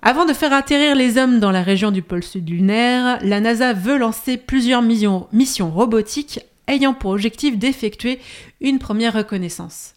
Avant 0.00 0.26
de 0.26 0.32
faire 0.32 0.52
atterrir 0.52 0.94
les 0.94 1.18
hommes 1.18 1.40
dans 1.40 1.50
la 1.50 1.64
région 1.64 1.90
du 1.90 2.02
pôle 2.02 2.22
sud 2.22 2.48
lunaire, 2.48 3.18
la 3.20 3.40
NASA 3.40 3.72
veut 3.72 3.98
lancer 3.98 4.36
plusieurs 4.36 4.80
missions, 4.80 5.68
robotiques 5.72 6.38
ayant 6.68 6.94
pour 6.94 7.10
objectif 7.10 7.58
d'effectuer 7.58 8.20
une 8.60 8.78
première 8.78 9.14
reconnaissance. 9.14 9.94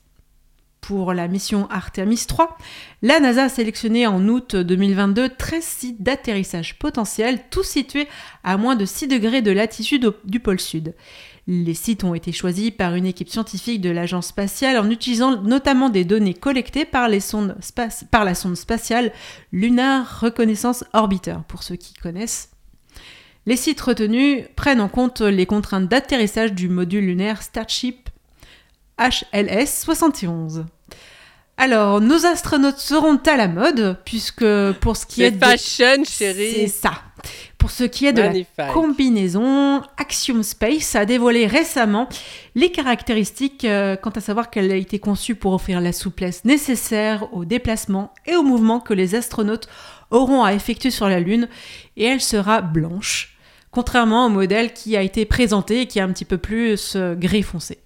Pour 0.81 1.13
la 1.13 1.27
mission 1.27 1.69
Artemis 1.69 2.25
3, 2.27 2.57
la 3.03 3.19
NASA 3.19 3.43
a 3.43 3.49
sélectionné 3.49 4.07
en 4.07 4.27
août 4.27 4.55
2022 4.55 5.29
13 5.37 5.63
sites 5.63 6.01
d'atterrissage 6.01 6.79
potentiels, 6.79 7.41
tous 7.51 7.61
situés 7.61 8.07
à 8.43 8.57
moins 8.57 8.75
de 8.75 8.85
6 8.85 9.07
degrés 9.07 9.43
de 9.43 9.51
latitude 9.51 10.15
du 10.23 10.39
pôle 10.39 10.59
sud. 10.59 10.95
Les 11.47 11.73
sites 11.73 12.03
ont 12.03 12.13
été 12.13 12.31
choisis 12.31 12.69
par 12.71 12.93
une 12.95 13.05
équipe 13.05 13.29
scientifique 13.29 13.81
de 13.81 13.89
l'agence 13.89 14.27
spatiale 14.27 14.77
en 14.77 14.89
utilisant 14.89 15.41
notamment 15.41 15.89
des 15.89 16.05
données 16.05 16.33
collectées 16.35 16.85
par, 16.85 17.09
les 17.09 17.19
sondes 17.19 17.55
space- 17.61 18.03
par 18.11 18.23
la 18.25 18.35
sonde 18.35 18.55
spatiale 18.55 19.11
Lunar 19.51 20.19
Reconnaissance 20.21 20.83
Orbiter, 20.93 21.37
pour 21.47 21.63
ceux 21.63 21.75
qui 21.75 21.93
connaissent. 21.93 22.49
Les 23.45 23.55
sites 23.55 23.81
retenus 23.81 24.43
prennent 24.55 24.81
en 24.81 24.89
compte 24.89 25.21
les 25.21 25.45
contraintes 25.47 25.87
d'atterrissage 25.87 26.53
du 26.53 26.69
module 26.69 27.05
lunaire 27.05 27.41
Starship 27.41 28.09
HLS 28.99 29.65
71. 29.83 30.65
Alors, 31.57 31.99
nos 31.99 32.25
astronautes 32.25 32.77
seront 32.79 33.17
à 33.25 33.35
la 33.37 33.47
mode, 33.47 33.97
puisque 34.05 34.45
pour 34.81 34.95
ce 34.95 35.05
qui 35.05 35.23
est 35.23 35.31
C'est 35.31 35.37
de... 35.39 35.45
fashion, 35.45 36.03
C'est 36.05 36.33
chérie. 36.33 36.69
ça. 36.69 36.91
Pour 37.59 37.71
ce 37.71 37.83
qui 37.83 38.05
est 38.05 38.13
de 38.13 38.21
la 38.57 38.71
combinaison, 38.71 39.81
Axiom 39.97 40.43
Space 40.43 40.95
a 40.95 41.05
dévoilé 41.05 41.45
récemment 41.45 42.07
les 42.55 42.71
caractéristiques 42.71 43.65
euh, 43.65 43.97
quant 43.97 44.11
à 44.11 44.21
savoir 44.21 44.49
qu'elle 44.49 44.71
a 44.71 44.77
été 44.77 44.97
conçue 44.97 45.35
pour 45.35 45.51
offrir 45.51 45.81
la 45.81 45.91
souplesse 45.91 46.45
nécessaire 46.45 47.27
aux 47.33 47.43
déplacements 47.43 48.13
et 48.25 48.37
aux 48.37 48.43
mouvements 48.43 48.79
que 48.79 48.93
les 48.93 49.13
astronautes 49.13 49.67
auront 50.09 50.41
à 50.45 50.53
effectuer 50.53 50.89
sur 50.89 51.09
la 51.09 51.19
Lune, 51.19 51.49
et 51.97 52.05
elle 52.05 52.21
sera 52.21 52.61
blanche, 52.61 53.37
contrairement 53.71 54.25
au 54.25 54.29
modèle 54.29 54.71
qui 54.71 54.95
a 54.95 55.01
été 55.01 55.25
présenté 55.25 55.81
et 55.81 55.85
qui 55.85 55.99
est 55.99 56.01
un 56.01 56.13
petit 56.13 56.25
peu 56.25 56.37
plus 56.37 56.93
euh, 56.95 57.13
gris 57.13 57.43
foncé. 57.43 57.79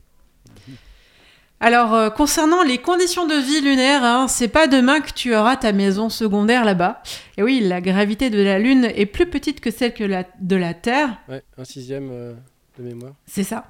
Alors, 1.60 1.94
euh, 1.94 2.10
concernant 2.10 2.62
les 2.64 2.78
conditions 2.78 3.26
de 3.26 3.36
vie 3.36 3.62
lunaire, 3.62 4.04
hein, 4.04 4.28
c'est 4.28 4.50
pas 4.50 4.68
demain 4.68 5.00
que 5.00 5.12
tu 5.14 5.34
auras 5.34 5.56
ta 5.56 5.72
maison 5.72 6.10
secondaire 6.10 6.66
là-bas. 6.66 7.02
Et 7.38 7.44
oui, 7.44 7.62
la 7.62 7.80
gravité 7.80 8.30
de 8.30 8.42
la 8.42 8.60
Lune 8.60 8.90
est 8.96 9.06
plus 9.06 9.28
petite 9.28 9.62
que 9.62 9.72
celle 9.72 9.94
que 9.94 10.04
la- 10.04 10.26
de 10.42 10.56
la 10.58 10.74
Terre, 10.74 11.10
Ouais, 11.30 11.42
un 11.58 11.64
sixième 11.64 12.10
euh, 12.12 12.34
de 12.78 12.84
mémoire. 12.84 13.14
c'est 13.26 13.44
ça. 13.44 13.66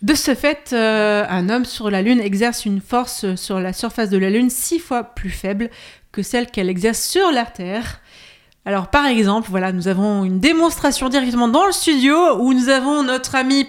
De 0.00 0.14
ce 0.14 0.34
fait, 0.34 0.70
euh, 0.72 1.26
un 1.28 1.50
homme 1.50 1.66
sur 1.66 1.90
la 1.90 2.00
Lune 2.00 2.20
exerce 2.20 2.64
une 2.64 2.80
force 2.80 3.34
sur 3.34 3.60
la 3.60 3.74
surface 3.74 4.08
de 4.08 4.16
la 4.18 4.30
Lune 4.30 4.48
six 4.48 4.78
fois 4.78 5.04
plus 5.04 5.30
faible 5.30 5.68
que 6.12 6.22
celle 6.22 6.46
qu'elle 6.50 6.70
exerce 6.70 7.02
sur 7.02 7.30
la 7.32 7.44
Terre. 7.44 8.00
Alors, 8.64 8.88
par 8.88 9.06
exemple, 9.06 9.48
voilà, 9.50 9.72
nous 9.72 9.88
avons 9.88 10.24
une 10.24 10.40
démonstration 10.40 11.08
directement 11.10 11.48
dans 11.48 11.66
le 11.66 11.72
studio 11.72 12.16
où 12.38 12.52
nous 12.54 12.68
avons 12.70 13.02
notre 13.04 13.34
ami, 13.36 13.68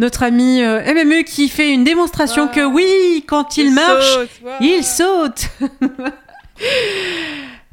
notre 0.00 0.22
ami 0.24 0.62
euh, 0.62 0.80
MMU 0.92 1.22
qui 1.24 1.48
fait 1.48 1.70
une 1.72 1.84
démonstration 1.84 2.48
que 2.48 2.64
oui, 2.64 3.22
quand 3.28 3.56
il 3.58 3.72
marche, 3.72 4.14
saute, 4.14 4.30
il 4.60 4.82
saute. 4.82 5.48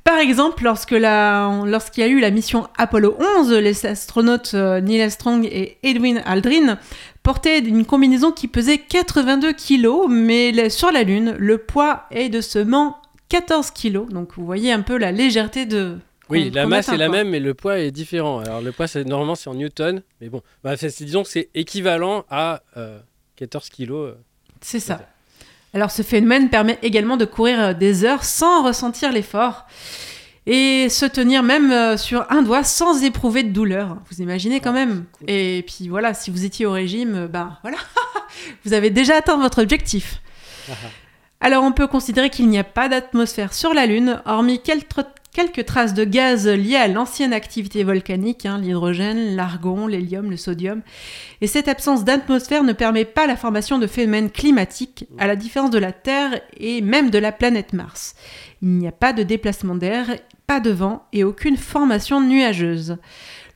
Par 0.04 0.20
exemple, 0.20 0.64
lorsque 0.64 0.92
la- 0.92 1.52
lorsqu'il 1.66 2.02
y 2.02 2.08
a 2.08 2.10
eu 2.10 2.20
la 2.20 2.32
mission 2.32 2.68
Apollo 2.78 3.18
11, 3.40 3.52
les 3.54 3.86
astronautes 3.86 4.52
euh, 4.54 4.80
Neil 4.80 5.02
Armstrong 5.02 5.46
et 5.46 5.78
Edwin 5.84 6.22
Aldrin 6.26 6.78
portaient 7.24 7.60
une 7.60 7.86
combinaison 7.86 8.32
qui 8.32 8.48
pesait 8.48 8.78
82 8.78 9.52
kg, 9.52 10.08
mais 10.10 10.70
sur 10.70 10.92
la 10.94 11.04
Lune, 11.04 11.36
le 11.38 11.58
poids 11.58 12.04
est 12.12 12.30
de 12.30 12.40
seulement 12.40 12.98
14 13.28 13.72
kg. 13.72 14.08
Donc 14.10 14.30
vous 14.38 14.46
voyez 14.46 14.72
un 14.72 14.82
peu 14.82 14.98
la 14.98 15.12
légèreté 15.12 15.66
de... 15.66 15.98
Oui, 16.30 16.50
la 16.52 16.66
masse 16.68 16.90
est 16.90 16.98
la 16.98 17.08
quoi. 17.08 17.18
même, 17.18 17.30
mais 17.30 17.40
le 17.40 17.54
poids 17.54 17.80
est 17.80 17.92
différent. 17.92 18.40
Alors 18.40 18.62
le 18.62 18.72
poids, 18.72 18.88
c'est 18.88 19.04
normalement 19.06 19.36
c'est 19.36 19.50
en 19.50 19.54
newton, 19.56 20.02
mais 20.22 20.30
bon, 20.30 20.42
bah, 20.64 20.76
c'est- 20.78 21.04
disons 21.04 21.24
que 21.24 21.30
c'est 21.30 21.50
équivalent 21.56 22.26
à 22.30 22.62
euh, 22.78 23.00
14 23.38 23.70
kilos. 23.70 24.10
euh. 24.12 24.18
C'est 24.62 24.80
ça. 24.80 25.02
Alors 25.74 25.92
ce 25.92 26.02
phénomène 26.02 26.50
permet 26.50 26.80
également 26.82 27.18
de 27.18 27.26
courir 27.26 27.60
euh, 27.62 27.74
des 27.74 28.04
heures 28.06 28.24
sans 28.24 28.64
ressentir 28.64 29.12
l'effort 29.12 29.66
et 30.50 30.88
se 30.90 31.06
tenir 31.06 31.44
même 31.44 31.72
euh, 31.72 31.98
sur 31.98 32.26
un 32.32 32.42
doigt 32.42 32.64
sans 32.64 33.04
éprouver 33.04 33.44
de 33.44 33.50
douleur. 33.52 33.98
Vous 34.10 34.22
imaginez 34.22 34.60
quand 34.62 34.70
Ah, 34.72 34.86
même. 34.86 35.06
cool. 35.20 35.30
Et 35.30 35.64
puis 35.68 35.88
voilà, 35.90 36.14
si 36.14 36.32
vous 36.32 36.46
étiez 36.46 36.66
au 36.66 36.72
régime, 36.72 37.16
euh, 37.16 37.28
ben 37.28 37.58
voilà, 37.64 37.78
vous 38.66 38.74
avez 38.74 38.90
déjà 38.90 39.16
atteint 39.18 39.38
votre 39.38 39.62
objectif. 39.62 40.22
Alors 41.40 41.64
on 41.64 41.72
peut 41.72 41.88
considérer 41.88 42.30
qu'il 42.30 42.48
n'y 42.50 42.58
a 42.58 42.64
pas 42.64 42.90
d'atmosphère 42.90 43.54
sur 43.54 43.74
la 43.74 43.86
Lune, 43.86 44.22
hormis 44.26 44.60
quelques, 44.62 44.88
quelques 45.38 45.68
traces 45.68 45.94
de 45.94 46.04
gaz 46.04 46.48
liées 46.48 46.78
à 46.78 46.88
l'ancienne 46.88 47.32
activité 47.32 47.84
volcanique, 47.84 48.48
hein, 48.48 48.58
l'hydrogène, 48.58 49.36
l'argon, 49.36 49.86
l'hélium, 49.86 50.32
le 50.32 50.36
sodium. 50.36 50.82
Et 51.42 51.46
cette 51.46 51.68
absence 51.68 52.04
d'atmosphère 52.04 52.64
ne 52.64 52.74
permet 52.74 53.06
pas 53.06 53.28
la 53.28 53.38
formation 53.38 53.78
de 53.78 53.86
phénomènes 53.86 54.32
climatiques, 54.32 55.06
à 55.20 55.28
la 55.28 55.36
différence 55.36 55.70
de 55.70 55.78
la 55.78 55.92
Terre 55.92 56.42
et 56.60 56.82
même 56.82 57.12
de 57.12 57.20
la 57.20 57.32
planète 57.32 57.74
Mars. 57.74 58.16
Il 58.64 58.70
n'y 58.70 58.88
a 58.88 58.92
pas 58.92 59.14
de 59.14 59.22
déplacement 59.22 59.76
d'air, 59.76 60.08
pas 60.48 60.60
de 60.60 60.72
vent 60.72 61.06
et 61.14 61.24
aucune 61.24 61.56
formation 61.58 62.20
nuageuse. 62.20 62.98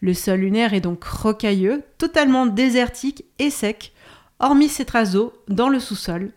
Le 0.02 0.14
sol 0.14 0.42
lunaire 0.42 0.76
est 0.76 0.82
donc 0.82 1.04
rocailleux, 1.04 1.82
totalement 1.98 2.46
désertique 2.46 3.26
et 3.40 3.50
sec, 3.50 3.92
hormis 4.40 4.70
ces 4.70 4.86
traces 4.86 5.14
d'eau 5.14 5.34
dans 5.48 5.68
le 5.68 5.80
sous-sol. 5.80 6.32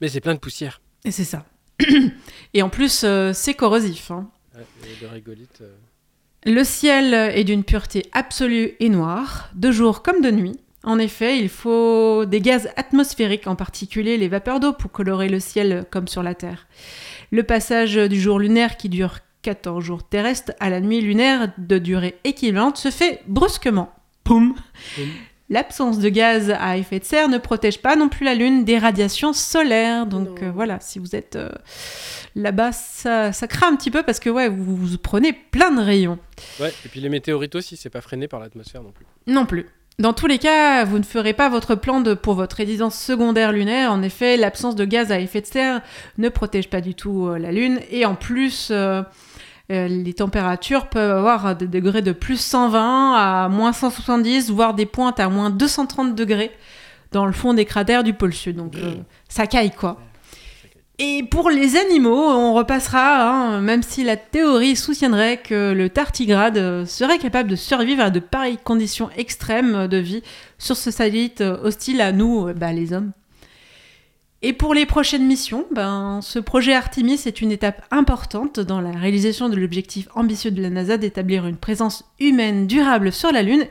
Mais 0.00 0.06
c'est 0.06 0.20
plein 0.20 0.34
de 0.34 0.38
poussière. 0.38 0.80
Et 1.04 1.10
c'est 1.10 1.24
ça. 1.24 1.44
et 2.54 2.62
en 2.62 2.68
plus, 2.68 3.02
euh, 3.02 3.32
c'est 3.32 3.54
corrosif. 3.54 4.12
hein. 4.12 4.30
De 4.54 5.62
euh. 5.62 5.74
Le 6.46 6.64
ciel 6.64 7.12
est 7.12 7.42
d'une 7.42 7.64
pureté 7.64 8.06
absolue 8.12 8.74
et 8.78 8.88
noire, 8.88 9.50
de 9.54 9.72
jour 9.72 10.02
comme 10.02 10.20
de 10.20 10.30
nuit. 10.30 10.60
En 10.84 10.98
effet, 10.98 11.38
il 11.38 11.48
faut 11.48 12.24
des 12.24 12.40
gaz 12.40 12.68
atmosphériques, 12.76 13.48
en 13.48 13.56
particulier 13.56 14.16
les 14.16 14.28
vapeurs 14.28 14.60
d'eau, 14.60 14.72
pour 14.72 14.92
colorer 14.92 15.28
le 15.28 15.40
ciel 15.40 15.86
comme 15.90 16.06
sur 16.06 16.22
la 16.22 16.34
Terre. 16.34 16.68
Le 17.32 17.42
passage 17.42 17.96
du 17.96 18.20
jour 18.20 18.38
lunaire 18.38 18.76
qui 18.76 18.88
dure 18.88 19.18
14 19.42 19.82
jours 19.82 20.04
terrestres 20.04 20.52
à 20.60 20.70
la 20.70 20.80
nuit 20.80 21.00
lunaire 21.00 21.52
de 21.58 21.78
durée 21.78 22.16
équivalente 22.22 22.76
se 22.76 22.90
fait 22.90 23.22
brusquement. 23.26 23.92
Poum 24.22 24.54
Poum. 24.94 25.04
L'absence 25.50 25.98
de 25.98 26.08
gaz 26.08 26.50
à 26.58 26.78
effet 26.78 26.98
de 26.98 27.04
serre 27.04 27.28
ne 27.28 27.36
protège 27.36 27.82
pas 27.82 27.96
non 27.96 28.08
plus 28.08 28.24
la 28.24 28.34
Lune 28.34 28.64
des 28.64 28.78
radiations 28.78 29.34
solaires. 29.34 30.06
Donc 30.06 30.42
euh, 30.42 30.50
voilà, 30.50 30.80
si 30.80 30.98
vous 30.98 31.14
êtes 31.14 31.36
euh, 31.36 31.50
là-bas, 32.34 32.72
ça, 32.72 33.32
ça 33.32 33.46
craint 33.46 33.68
un 33.68 33.76
petit 33.76 33.90
peu 33.90 34.02
parce 34.02 34.20
que 34.20 34.30
ouais, 34.30 34.48
vous, 34.48 34.74
vous 34.74 34.98
prenez 34.98 35.34
plein 35.34 35.70
de 35.70 35.82
rayons. 35.82 36.18
Ouais, 36.60 36.72
et 36.84 36.88
puis 36.88 37.00
les 37.00 37.10
météorites 37.10 37.54
aussi, 37.54 37.76
c'est 37.76 37.90
pas 37.90 38.00
freiné 38.00 38.26
par 38.26 38.40
l'atmosphère 38.40 38.82
non 38.82 38.92
plus. 38.92 39.04
Non 39.26 39.44
plus. 39.44 39.66
Dans 39.98 40.14
tous 40.14 40.26
les 40.26 40.38
cas, 40.38 40.84
vous 40.84 40.98
ne 40.98 41.04
ferez 41.04 41.34
pas 41.34 41.48
votre 41.48 41.74
plan 41.74 42.00
de, 42.00 42.14
pour 42.14 42.34
votre 42.34 42.56
résidence 42.56 42.98
secondaire 42.98 43.52
lunaire. 43.52 43.92
En 43.92 44.02
effet, 44.02 44.36
l'absence 44.36 44.74
de 44.74 44.84
gaz 44.84 45.12
à 45.12 45.20
effet 45.20 45.42
de 45.42 45.46
serre 45.46 45.82
ne 46.18 46.30
protège 46.30 46.68
pas 46.68 46.80
du 46.80 46.94
tout 46.94 47.28
euh, 47.28 47.38
la 47.38 47.52
Lune. 47.52 47.80
Et 47.90 48.06
en 48.06 48.14
plus, 48.14 48.72
les 49.68 50.14
températures 50.14 50.88
peuvent 50.88 51.16
avoir 51.16 51.56
des 51.56 51.66
degrés 51.66 52.02
de 52.02 52.12
plus 52.12 52.38
120 52.38 53.14
à 53.14 53.48
moins 53.48 53.72
170, 53.72 54.50
voire 54.50 54.74
des 54.74 54.86
pointes 54.86 55.20
à 55.20 55.28
moins 55.28 55.50
230 55.50 56.14
degrés 56.14 56.52
dans 57.12 57.26
le 57.26 57.32
fond 57.32 57.54
des 57.54 57.64
cratères 57.64 58.04
du 58.04 58.12
pôle 58.12 58.34
sud. 58.34 58.56
Donc 58.56 58.76
euh, 58.76 58.94
ça 59.28 59.46
caille 59.46 59.70
quoi. 59.70 59.98
Et 61.00 61.24
pour 61.28 61.50
les 61.50 61.76
animaux, 61.76 62.22
on 62.22 62.54
repassera, 62.54 63.28
hein, 63.28 63.60
même 63.60 63.82
si 63.82 64.04
la 64.04 64.16
théorie 64.16 64.76
soutiendrait 64.76 65.38
que 65.38 65.72
le 65.72 65.90
tardigrade 65.90 66.56
euh, 66.56 66.86
serait 66.86 67.18
capable 67.18 67.50
de 67.50 67.56
survivre 67.56 68.00
à 68.00 68.10
de 68.10 68.20
pareilles 68.20 68.58
conditions 68.62 69.10
extrêmes 69.16 69.88
de 69.88 69.96
vie 69.96 70.22
sur 70.56 70.76
ce 70.76 70.92
satellite 70.92 71.40
euh, 71.40 71.58
hostile 71.64 72.00
à 72.00 72.12
nous, 72.12 72.46
euh, 72.46 72.52
bah, 72.52 72.72
les 72.72 72.92
hommes. 72.92 73.10
Et 74.46 74.52
pour 74.52 74.74
les 74.74 74.84
prochaines 74.84 75.26
missions, 75.26 75.64
ben, 75.70 76.20
ce 76.20 76.38
projet 76.38 76.74
Artemis 76.74 77.18
est 77.24 77.40
une 77.40 77.50
étape 77.50 77.82
importante 77.90 78.60
dans 78.60 78.82
la 78.82 78.90
réalisation 78.90 79.48
de 79.48 79.56
l'objectif 79.56 80.06
ambitieux 80.14 80.50
de 80.50 80.60
la 80.60 80.68
NASA 80.68 80.98
d'établir 80.98 81.46
une 81.46 81.56
présence 81.56 82.04
humaine 82.20 82.66
durable 82.66 83.10
sur 83.10 83.32
la 83.32 83.42
Lune 83.42 83.64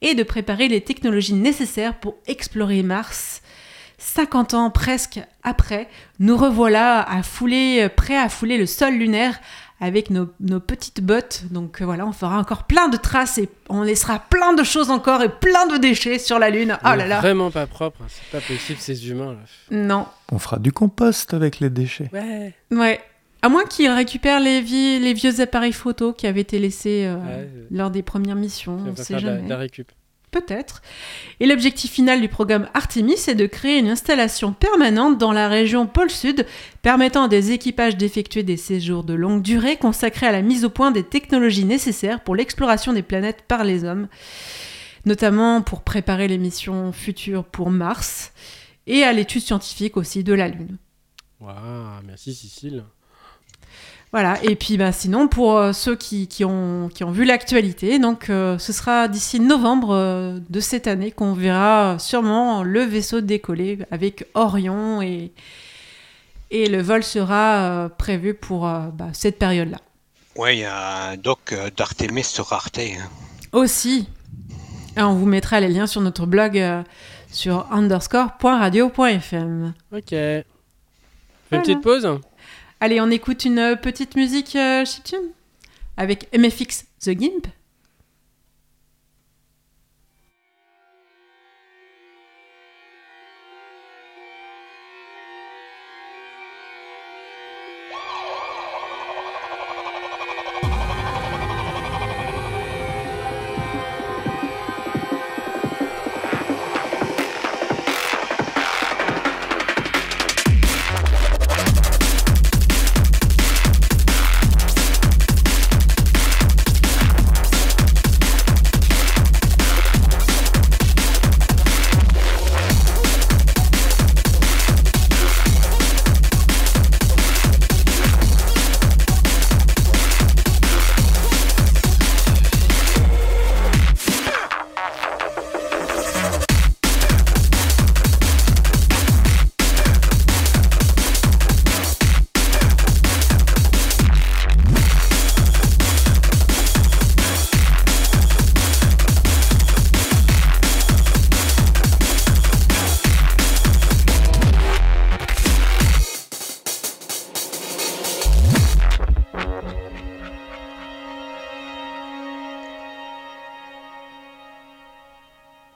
et 0.00 0.14
de 0.14 0.22
préparer 0.22 0.68
les 0.68 0.80
technologies 0.80 1.34
nécessaires 1.34 2.00
pour 2.00 2.16
explorer 2.26 2.82
Mars. 2.82 3.42
50 3.98 4.54
ans 4.54 4.70
presque 4.70 5.20
après, 5.42 5.88
nous 6.18 6.38
revoilà 6.38 7.02
à 7.02 7.22
fouler, 7.22 7.90
prêts 7.94 8.16
à 8.16 8.30
fouler 8.30 8.56
le 8.56 8.64
sol 8.64 8.94
lunaire 8.94 9.38
avec 9.84 10.10
nos, 10.10 10.28
nos 10.40 10.60
petites 10.60 11.00
bottes. 11.02 11.44
Donc 11.50 11.80
euh, 11.80 11.84
voilà, 11.84 12.06
on 12.06 12.12
fera 12.12 12.38
encore 12.38 12.64
plein 12.64 12.88
de 12.88 12.96
traces 12.96 13.38
et 13.38 13.48
on 13.68 13.82
laissera 13.82 14.18
plein 14.18 14.52
de 14.54 14.62
choses 14.64 14.90
encore 14.90 15.22
et 15.22 15.28
plein 15.28 15.66
de 15.66 15.76
déchets 15.78 16.18
sur 16.18 16.38
la 16.38 16.50
Lune. 16.50 16.76
Oh 16.82 16.86
On 16.88 16.94
là 16.94 17.06
là. 17.06 17.20
Vraiment 17.20 17.50
pas 17.50 17.66
propre, 17.66 18.00
hein. 18.02 18.06
c'est 18.08 18.30
pas 18.38 18.44
possible 18.46 18.78
ces 18.80 19.08
humains 19.10 19.32
là. 19.32 19.38
Non. 19.70 20.06
On 20.32 20.38
fera 20.38 20.58
du 20.58 20.72
compost 20.72 21.34
avec 21.34 21.60
les 21.60 21.70
déchets. 21.70 22.10
Ouais. 22.12 22.54
Ouais. 22.70 23.00
À 23.42 23.48
moins 23.50 23.64
qu'ils 23.66 23.90
récupèrent 23.90 24.40
les, 24.40 24.62
vie- 24.62 24.98
les 25.00 25.12
vieux 25.12 25.40
appareils 25.42 25.72
photo 25.72 26.12
qui 26.14 26.26
avaient 26.26 26.40
été 26.40 26.58
laissés 26.58 27.04
euh, 27.06 27.16
Ouais, 27.16 27.48
lors 27.70 27.90
des 27.90 28.02
premières 28.02 28.36
missions. 28.36 28.78
on 28.86 28.96
sait 28.96 29.12
la, 29.14 29.18
jamais. 29.18 29.42
de 29.42 29.48
la 29.50 29.56
récup. 29.58 29.92
Peut-être. 30.34 30.82
Et 31.38 31.46
l'objectif 31.46 31.92
final 31.92 32.20
du 32.20 32.28
programme 32.28 32.68
Artemis 32.74 33.20
est 33.28 33.36
de 33.36 33.46
créer 33.46 33.78
une 33.78 33.88
installation 33.88 34.52
permanente 34.52 35.16
dans 35.16 35.30
la 35.30 35.46
région 35.46 35.86
pôle 35.86 36.10
Sud, 36.10 36.44
permettant 36.82 37.26
à 37.26 37.28
des 37.28 37.52
équipages 37.52 37.96
d'effectuer 37.96 38.42
des 38.42 38.56
séjours 38.56 39.04
de 39.04 39.14
longue 39.14 39.42
durée 39.42 39.76
consacrés 39.76 40.26
à 40.26 40.32
la 40.32 40.42
mise 40.42 40.64
au 40.64 40.70
point 40.70 40.90
des 40.90 41.04
technologies 41.04 41.64
nécessaires 41.64 42.20
pour 42.20 42.34
l'exploration 42.34 42.92
des 42.92 43.04
planètes 43.04 43.44
par 43.46 43.62
les 43.62 43.84
hommes, 43.84 44.08
notamment 45.06 45.62
pour 45.62 45.82
préparer 45.82 46.26
les 46.26 46.38
missions 46.38 46.90
futures 46.90 47.44
pour 47.44 47.70
Mars 47.70 48.32
et 48.88 49.04
à 49.04 49.12
l'étude 49.12 49.42
scientifique 49.42 49.96
aussi 49.96 50.24
de 50.24 50.34
la 50.34 50.48
Lune. 50.48 50.78
Waouh, 51.38 52.02
merci 52.04 52.34
Cécile. 52.34 52.82
Voilà, 54.14 54.38
et 54.44 54.54
puis 54.54 54.76
bah, 54.76 54.92
sinon, 54.92 55.26
pour 55.26 55.58
euh, 55.58 55.72
ceux 55.72 55.96
qui, 55.96 56.28
qui 56.28 56.44
ont, 56.44 56.88
qui 56.88 57.02
ont 57.02 57.10
vu 57.10 57.24
l'actualité, 57.24 57.98
donc 57.98 58.30
euh, 58.30 58.56
ce 58.58 58.72
sera 58.72 59.08
d'ici 59.08 59.40
novembre 59.40 59.92
euh, 59.92 60.38
de 60.48 60.60
cette 60.60 60.86
année 60.86 61.10
qu'on 61.10 61.32
verra 61.32 61.98
sûrement 61.98 62.62
le 62.62 62.82
vaisseau 62.82 63.20
décoller 63.20 63.80
avec 63.90 64.28
Orion 64.34 65.02
et, 65.02 65.32
et 66.52 66.68
le 66.68 66.80
vol 66.80 67.02
sera 67.02 67.56
euh, 67.56 67.88
prévu 67.88 68.34
pour 68.34 68.68
euh, 68.68 68.82
bah, 68.92 69.08
cette 69.12 69.36
période-là. 69.36 69.78
Ouais, 70.36 70.58
il 70.58 70.60
y 70.60 70.64
a 70.64 71.08
un 71.10 71.16
doc 71.16 71.52
euh, 71.52 71.70
d'Artemis 71.76 72.22
sur 72.22 72.52
Arte. 72.52 72.78
hein. 72.78 73.08
Aussi, 73.50 74.06
et 74.96 75.02
on 75.02 75.14
vous 75.14 75.26
mettra 75.26 75.58
les 75.58 75.66
liens 75.68 75.88
sur 75.88 76.00
notre 76.00 76.26
blog 76.26 76.56
euh, 76.56 76.84
sur 77.32 77.66
underscore.radio.fm. 77.72 79.72
Ok. 79.92 80.10
Voilà. 80.12 80.42
une 81.50 81.62
petite 81.62 81.82
pause 81.82 82.06
Allez, 82.84 83.00
on 83.00 83.10
écoute 83.10 83.46
une 83.46 83.78
petite 83.80 84.14
musique 84.14 84.54
euh, 84.56 84.84
chiptune 84.84 85.30
avec 85.96 86.28
MFX 86.36 86.84
The 87.00 87.12
Gimp. 87.18 87.46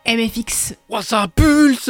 MFX 0.08 0.74
Oh, 0.88 1.02
ça 1.02 1.28
pulse. 1.28 1.88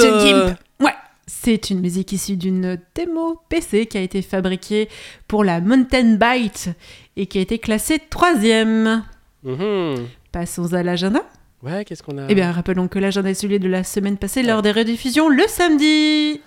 Ouais, 0.80 0.94
c'est 1.26 1.70
une 1.70 1.80
musique 1.80 2.10
issue 2.12 2.36
d'une 2.36 2.78
démo 2.94 3.40
PC 3.48 3.86
qui 3.86 3.96
a 3.96 4.00
été 4.00 4.22
fabriquée 4.22 4.88
pour 5.28 5.44
la 5.44 5.60
Mountain 5.60 6.16
Byte 6.16 6.70
et 7.16 7.26
qui 7.26 7.38
a 7.38 7.42
été 7.42 7.58
classée 7.58 8.00
troisième. 8.10 9.04
Mhm. 9.44 10.06
Passons 10.32 10.74
à 10.74 10.82
l'agenda. 10.82 11.22
Ouais, 11.62 11.84
qu'est-ce 11.84 12.02
qu'on 12.02 12.18
a? 12.18 12.26
Eh 12.28 12.34
bien, 12.34 12.50
rappelons 12.52 12.88
que 12.88 12.98
l'agenda 12.98 13.30
est 13.30 13.34
celui 13.34 13.58
de 13.60 13.68
la 13.68 13.84
semaine 13.84 14.16
passée 14.16 14.42
lors 14.42 14.62
des 14.62 14.72
rediffusions 14.72 15.28
le 15.28 15.44
samedi. 15.46 16.40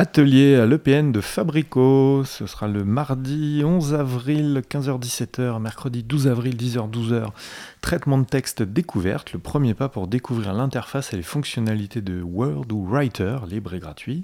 Atelier 0.00 0.54
à 0.54 0.64
l'EPN 0.64 1.10
de 1.10 1.20
Fabrico, 1.20 2.22
ce 2.24 2.46
sera 2.46 2.68
le 2.68 2.84
mardi 2.84 3.62
11 3.64 3.94
avril 3.94 4.62
15h-17h, 4.70 5.60
mercredi 5.60 6.04
12 6.04 6.28
avril 6.28 6.54
10h-12h. 6.54 7.30
Traitement 7.80 8.18
de 8.18 8.24
texte 8.24 8.62
découverte, 8.62 9.32
le 9.32 9.40
premier 9.40 9.74
pas 9.74 9.88
pour 9.88 10.06
découvrir 10.06 10.52
l'interface 10.52 11.12
et 11.12 11.16
les 11.16 11.24
fonctionnalités 11.24 12.00
de 12.00 12.22
Word 12.22 12.66
ou 12.70 12.86
Writer, 12.86 13.38
libre 13.48 13.74
et 13.74 13.80
gratuit. 13.80 14.22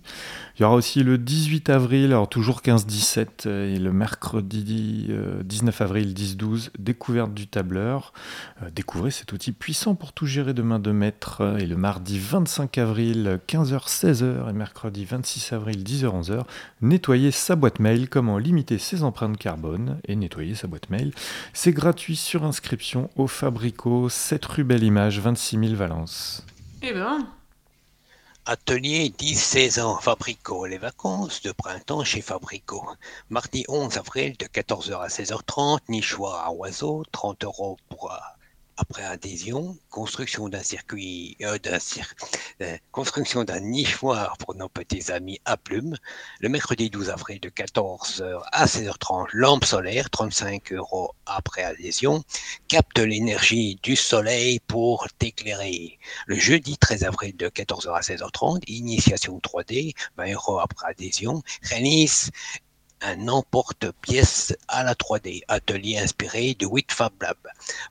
Il 0.57 0.63
y 0.63 0.65
aura 0.65 0.77
aussi 0.77 1.03
le 1.03 1.19
18 1.19 1.69
avril, 1.71 2.07
alors 2.07 2.29
toujours 2.29 2.61
15-17, 2.61 3.27
euh, 3.47 3.75
et 3.75 3.81
le 3.81 3.93
mercredi 3.93 5.07
euh, 5.11 5.43
19 5.43 5.81
avril 5.81 6.15
10-12, 6.15 6.71
découverte 6.79 7.35
du 7.35 7.49
tableur. 7.49 8.13
Euh, 8.63 8.71
découvrez 8.73 9.11
cet 9.11 9.33
outil 9.33 9.51
puissant 9.51 9.97
pour 9.97 10.13
tout 10.13 10.27
gérer 10.27 10.55
de 10.55 10.63
main 10.63 10.79
de 10.79 10.93
maître. 10.93 11.39
euh, 11.41 11.59
Et 11.59 11.67
le 11.67 11.77
mardi 11.77 12.21
25 12.21 12.79
avril 12.79 13.41
15h-16h 13.49 14.49
et 14.49 14.53
mercredi 14.53 15.05
26 15.05 15.53
avril 15.53 15.64
10h-11h, 15.73 16.45
nettoyer 16.83 17.31
sa 17.31 17.57
boîte 17.57 17.79
mail, 17.79 18.09
comment 18.09 18.39
limiter 18.39 18.79
ses 18.79 19.03
empreintes 19.03 19.37
carbone 19.37 20.01
et 20.07 20.17
nettoyer 20.17 20.55
sa 20.55 20.67
boîte 20.67 20.91
mail. 20.91 21.13
C'est 21.53 21.73
gratuit 21.73 22.17
sur 22.17 22.45
inscription 22.45 23.11
au 23.17 23.27
Fabrico, 23.27 24.09
7 24.09 24.45
rue 24.45 24.65
Belle 24.65 24.85
Image, 24.85 25.21
26 25.21 25.59
000 25.59 25.75
Valence. 25.75 26.45
Eh 26.83 26.93
ben, 26.93 27.27
Atelier 28.47 29.09
10-16 29.19 29.81
ans, 29.81 29.99
Fabrico, 29.99 30.67
les 30.67 30.77
vacances 30.77 31.41
de 31.41 31.51
printemps 31.53 32.05
chez 32.05 32.21
Fabrico. 32.21 32.85
Mardi 33.31 33.65
11 33.69 33.97
avril 33.97 34.37
de 34.37 34.45
14h 34.45 35.01
à 35.01 35.07
16h30, 35.09 35.79
nichoir 35.89 36.47
à 36.47 36.53
oiseaux, 36.53 37.05
30 37.11 37.43
euros 37.45 37.79
pour 37.89 38.13
euh, 38.13 38.17
après 38.77 39.05
adhésion, 39.05 39.77
construction 39.91 40.49
d'un 40.49 40.63
circuit, 40.63 41.37
euh, 41.43 41.59
euh, 42.61 42.77
construction 42.93 43.45
d'un 43.45 43.61
nichoir 43.61 44.37
pour 44.39 44.55
nos 44.55 44.69
petits 44.69 45.13
amis 45.13 45.41
à 45.45 45.57
plumes. 45.57 45.97
Le 46.41 46.49
mercredi 46.49 46.91
12 46.91 47.11
avril 47.11 47.41
de 47.41 47.49
14h 47.49 48.43
à 48.53 48.67
16h30, 48.67 49.29
lampe 49.33 49.65
solaire, 49.65 50.11
35 50.11 50.73
euros 50.73 51.13
après 51.27 51.63
adhésion, 51.63 52.23
capte 52.69 52.99
l'énergie 52.99 53.79
du 53.83 53.97
soleil 53.97 54.61
pour 54.61 55.07
t'éclairer. 55.19 55.99
Le 56.27 56.37
jeudi 56.37 56.77
13 56.77 57.05
avril 57.05 57.37
de 57.37 57.49
14h 57.49 57.95
à 57.95 58.01
16h30, 58.01 58.63
initiation 58.67 59.39
3D, 59.39 59.95
20 60.17 60.33
euros 60.33 60.59
après 60.59 60.89
adhésion, 60.89 61.43
réalise 61.63 62.31
un 63.05 63.29
emporte-pièce 63.29 64.57
à 64.69 64.83
la 64.83 64.95
3D, 64.95 65.43
atelier 65.49 65.99
inspiré 65.99 66.55
de 66.55 66.67
Whitfab 66.67 67.13
Lab. 67.21 67.37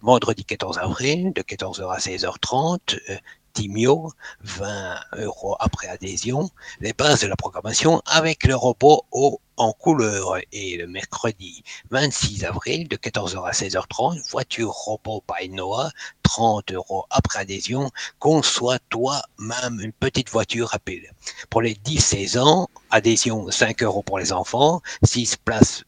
Vendredi 0.02 0.44
14 0.44 0.78
avril, 0.80 1.34
de 1.34 1.42
14h 1.42 1.90
à 1.92 1.98
16h30, 1.98 3.00
euh, 3.10 3.18
Timio, 3.54 4.12
20 4.42 5.00
euros 5.18 5.56
après 5.60 5.88
adhésion, 5.88 6.50
les 6.80 6.94
bases 6.94 7.22
de 7.22 7.28
la 7.28 7.36
programmation 7.36 8.02
avec 8.06 8.46
le 8.46 8.56
robot 8.56 9.04
au, 9.12 9.40
en 9.58 9.74
couleur. 9.74 10.38
Et 10.52 10.78
le 10.78 10.88
mercredi 10.88 11.64
26 11.92 12.46
avril, 12.46 12.88
de 12.88 12.96
14h 12.96 13.46
à 13.46 13.52
16h30, 13.52 14.30
voiture 14.32 14.72
robot 14.72 15.24
by 15.28 15.50
Noah, 15.50 15.92
30 16.24 16.72
euros 16.72 17.06
après 17.10 17.40
adhésion, 17.40 17.92
conçois 18.20 18.80
toi-même 18.90 19.80
une 19.80 19.94
petite 19.94 20.30
voiture 20.30 20.70
rapide. 20.70 21.10
Pour 21.50 21.62
les 21.62 21.76
10-16 21.76 22.40
ans, 22.40 22.68
adhésion 22.90 23.50
5 23.50 23.84
euros 23.84 24.04
pour 24.04 24.20
les 24.20 24.34
enfants, 24.34 24.82
6 25.04 25.38
places 25.38 25.84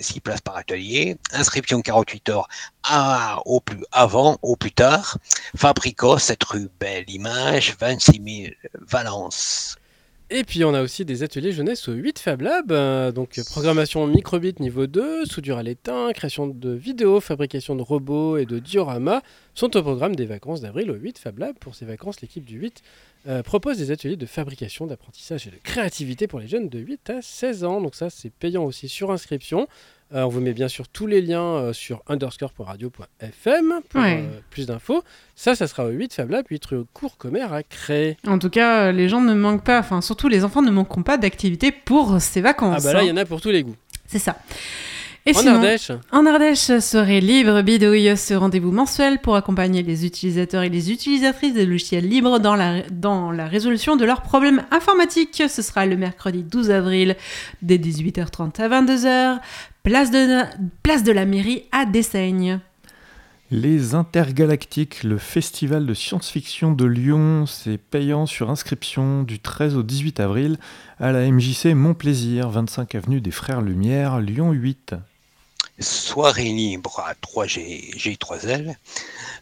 6 0.00 0.20
places 0.20 0.40
par 0.40 0.56
atelier, 0.56 1.16
inscription 1.32 1.80
48 1.80 2.28
heures 2.30 2.48
à, 2.82 3.40
au 3.46 3.60
plus 3.60 3.84
avant, 3.92 4.38
au 4.42 4.56
plus 4.56 4.72
tard, 4.72 5.18
Fabrico, 5.56 6.18
cette 6.18 6.44
rue 6.44 6.68
Belle 6.80 7.08
Image, 7.08 7.76
26 7.78 8.42
000 8.42 8.54
Valence. 8.86 9.76
Et 10.30 10.44
puis 10.44 10.62
on 10.62 10.74
a 10.74 10.82
aussi 10.82 11.06
des 11.06 11.22
ateliers 11.22 11.52
jeunesse 11.52 11.88
au 11.88 11.92
8 11.92 12.18
Fab 12.18 12.42
Lab, 12.42 12.70
euh, 12.70 13.12
donc 13.12 13.40
programmation 13.46 14.06
microbit 14.06 14.56
niveau 14.60 14.86
2, 14.86 15.24
soudure 15.24 15.56
à 15.56 15.62
l'étain, 15.62 16.12
création 16.12 16.46
de 16.46 16.70
vidéos, 16.70 17.18
fabrication 17.20 17.74
de 17.74 17.80
robots 17.80 18.36
et 18.36 18.44
de 18.44 18.58
dioramas 18.58 19.22
sont 19.54 19.74
au 19.74 19.82
programme 19.82 20.14
des 20.14 20.26
vacances 20.26 20.60
d'avril 20.60 20.90
au 20.90 20.96
8 20.96 21.18
Fab 21.18 21.38
Lab. 21.38 21.56
Pour 21.58 21.74
ces 21.74 21.86
vacances, 21.86 22.20
l'équipe 22.20 22.44
du 22.44 22.58
8 22.58 22.82
euh, 23.26 23.42
propose 23.42 23.78
des 23.78 23.90
ateliers 23.90 24.16
de 24.16 24.26
fabrication, 24.26 24.86
d'apprentissage 24.86 25.46
et 25.46 25.50
de 25.50 25.56
créativité 25.62 26.26
pour 26.26 26.40
les 26.40 26.46
jeunes 26.46 26.68
de 26.68 26.78
8 26.78 27.08
à 27.08 27.22
16 27.22 27.64
ans. 27.64 27.80
Donc 27.80 27.94
ça 27.94 28.10
c'est 28.10 28.30
payant 28.30 28.64
aussi 28.64 28.90
sur 28.90 29.10
inscription. 29.10 29.66
Euh, 30.14 30.22
on 30.22 30.28
vous 30.28 30.40
met 30.40 30.54
bien 30.54 30.68
sûr 30.68 30.88
tous 30.88 31.06
les 31.06 31.20
liens 31.20 31.42
euh, 31.42 31.72
sur 31.74 32.02
underscore.radio.fm 32.08 33.80
pour 33.88 34.00
Ouais. 34.00 34.22
euh, 34.22 34.40
plus 34.50 34.66
d'infos. 34.66 35.02
Ça, 35.36 35.54
ça 35.54 35.66
sera 35.66 35.84
au 35.84 35.90
8 35.90 36.14
Fab 36.14 36.30
Lab, 36.30 36.46
8 36.48 36.64
rue 36.66 36.84
Cours 36.94 37.16
Commerce 37.18 37.52
à 37.52 37.62
Cré. 37.62 38.16
En 38.26 38.38
tout 38.38 38.50
cas, 38.50 38.86
euh, 38.86 38.92
les 38.92 39.08
gens 39.08 39.20
ne 39.20 39.34
manquent 39.34 39.64
pas, 39.64 39.78
enfin 39.80 40.00
surtout 40.00 40.28
les 40.28 40.44
enfants 40.44 40.62
ne 40.62 40.70
manqueront 40.70 41.02
pas 41.02 41.18
d'activités 41.18 41.72
pour 41.72 42.20
ces 42.20 42.40
vacances. 42.40 42.76
Ah 42.80 42.84
bah 42.84 42.92
là, 42.94 42.98
hein. 43.00 43.02
il 43.04 43.08
y 43.08 43.12
en 43.12 43.16
a 43.16 43.24
pour 43.24 43.40
tous 43.40 43.50
les 43.50 43.62
goûts. 43.62 43.76
C'est 44.06 44.18
ça. 44.18 44.36
Et 45.28 45.36
en 45.36 45.40
sinon, 45.40 45.54
Ardèche, 45.56 45.92
En 46.10 46.24
Ardèche 46.24 46.78
serait 46.78 47.20
Libre 47.20 47.60
Bidouille, 47.60 48.16
ce 48.16 48.32
rendez-vous 48.32 48.72
mensuel 48.72 49.18
pour 49.18 49.36
accompagner 49.36 49.82
les 49.82 50.06
utilisateurs 50.06 50.62
et 50.62 50.70
les 50.70 50.90
utilisatrices 50.90 51.52
des 51.52 51.66
logiciels 51.66 52.08
libres 52.08 52.38
dans 52.38 52.56
la, 52.56 52.80
dans 52.90 53.30
la 53.30 53.46
résolution 53.46 53.96
de 53.96 54.06
leurs 54.06 54.22
problèmes 54.22 54.64
informatiques. 54.70 55.42
Ce 55.46 55.60
sera 55.60 55.84
le 55.84 55.98
mercredi 55.98 56.42
12 56.44 56.70
avril 56.70 57.14
dès 57.60 57.76
18h30 57.76 58.58
à 58.62 58.68
22h, 58.70 59.40
place 59.82 60.10
de, 60.10 60.44
place 60.82 61.04
de 61.04 61.12
la 61.12 61.26
mairie 61.26 61.64
à 61.72 61.84
Dessaigne. 61.84 62.60
Les 63.50 63.94
Intergalactiques, 63.94 65.04
le 65.04 65.18
festival 65.18 65.84
de 65.84 65.92
science-fiction 65.92 66.72
de 66.72 66.86
Lyon, 66.86 67.44
c'est 67.44 67.76
payant 67.76 68.24
sur 68.24 68.48
inscription 68.48 69.24
du 69.24 69.40
13 69.40 69.76
au 69.76 69.82
18 69.82 70.20
avril 70.20 70.56
à 70.98 71.12
la 71.12 71.30
MJC 71.30 71.74
Montplaisir, 71.74 72.48
25 72.48 72.94
avenue 72.94 73.20
des 73.20 73.30
Frères 73.30 73.60
Lumière, 73.60 74.20
Lyon 74.20 74.52
8. 74.52 74.94
Soirée 75.80 76.50
libre 76.50 76.98
à 76.98 77.14
3G, 77.14 77.94
G3L. 77.96 78.74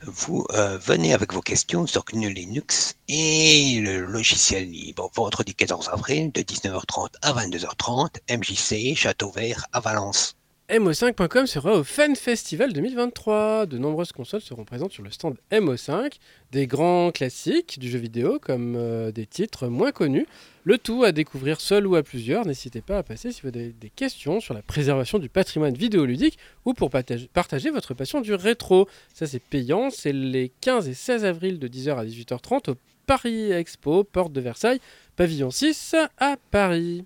Vous 0.03 0.47
euh, 0.51 0.77
venez 0.77 1.15
avec 1.15 1.33
vos 1.33 1.41
questions 1.41 1.87
sur 1.87 2.05
GNU 2.05 2.31
Linux 2.31 2.97
et 3.09 3.81
le 3.81 4.05
logiciel 4.05 4.71
libre. 4.71 5.11
Vendredi 5.15 5.55
14 5.55 5.89
avril 5.89 6.31
de 6.33 6.43
19h30 6.43 7.09
à 7.23 7.33
22h30, 7.33 8.19
MJC 8.29 8.95
Château 8.95 9.31
Vert 9.31 9.67
à 9.73 9.81
Valence. 9.81 10.37
MO5.com 10.69 11.47
sera 11.47 11.75
au 11.75 11.85
Fan 11.85 12.17
Festival 12.17 12.73
2023. 12.73 13.67
De 13.67 13.79
nombreuses 13.79 14.11
consoles 14.11 14.41
seront 14.41 14.65
présentes 14.65 14.91
sur 14.91 15.05
le 15.05 15.13
stand 15.13 15.37
MO5. 15.53 16.15
Des 16.51 16.67
grands 16.67 17.13
classiques 17.13 17.79
du 17.79 17.89
jeu 17.89 18.01
vidéo 18.01 18.41
comme 18.41 18.75
euh, 18.77 19.13
des 19.13 19.27
titres 19.27 19.69
moins 19.69 19.93
connus. 19.93 20.27
Le 20.65 20.77
tout 20.77 21.05
à 21.05 21.13
découvrir 21.13 21.61
seul 21.61 21.87
ou 21.87 21.95
à 21.95 22.03
plusieurs. 22.03 22.45
N'hésitez 22.47 22.81
pas 22.81 22.99
à 22.99 23.03
passer 23.05 23.31
si 23.31 23.43
vous 23.43 23.49
avez 23.49 23.73
des 23.79 23.91
questions 23.91 24.41
sur 24.41 24.55
la 24.55 24.63
préservation 24.63 25.21
du 25.21 25.29
patrimoine 25.29 25.75
vidéoludique 25.75 26.37
ou 26.65 26.75
pour 26.75 26.91
partage- 26.91 27.29
partager 27.29 27.71
votre 27.71 27.95
passion 27.95 28.21
du 28.21 28.35
rétro. 28.35 28.89
Ça 29.15 29.29
c'est 29.29 29.39
payant. 29.39 29.91
C'est 29.91 30.13
les 30.13 30.51
15 30.63 30.89
et 30.89 30.95
16 30.95 31.25
avril 31.25 31.61
de 31.61 31.69
10h 31.69 31.97
à 31.97 32.05
18h30 32.05 32.73
au 32.73 32.75
Paris 33.07 33.53
Expo, 33.53 34.03
porte 34.03 34.33
de 34.33 34.41
Versailles, 34.41 34.81
pavillon 35.15 35.53
6 35.53 35.95
à 36.19 36.37
Paris. 36.51 37.05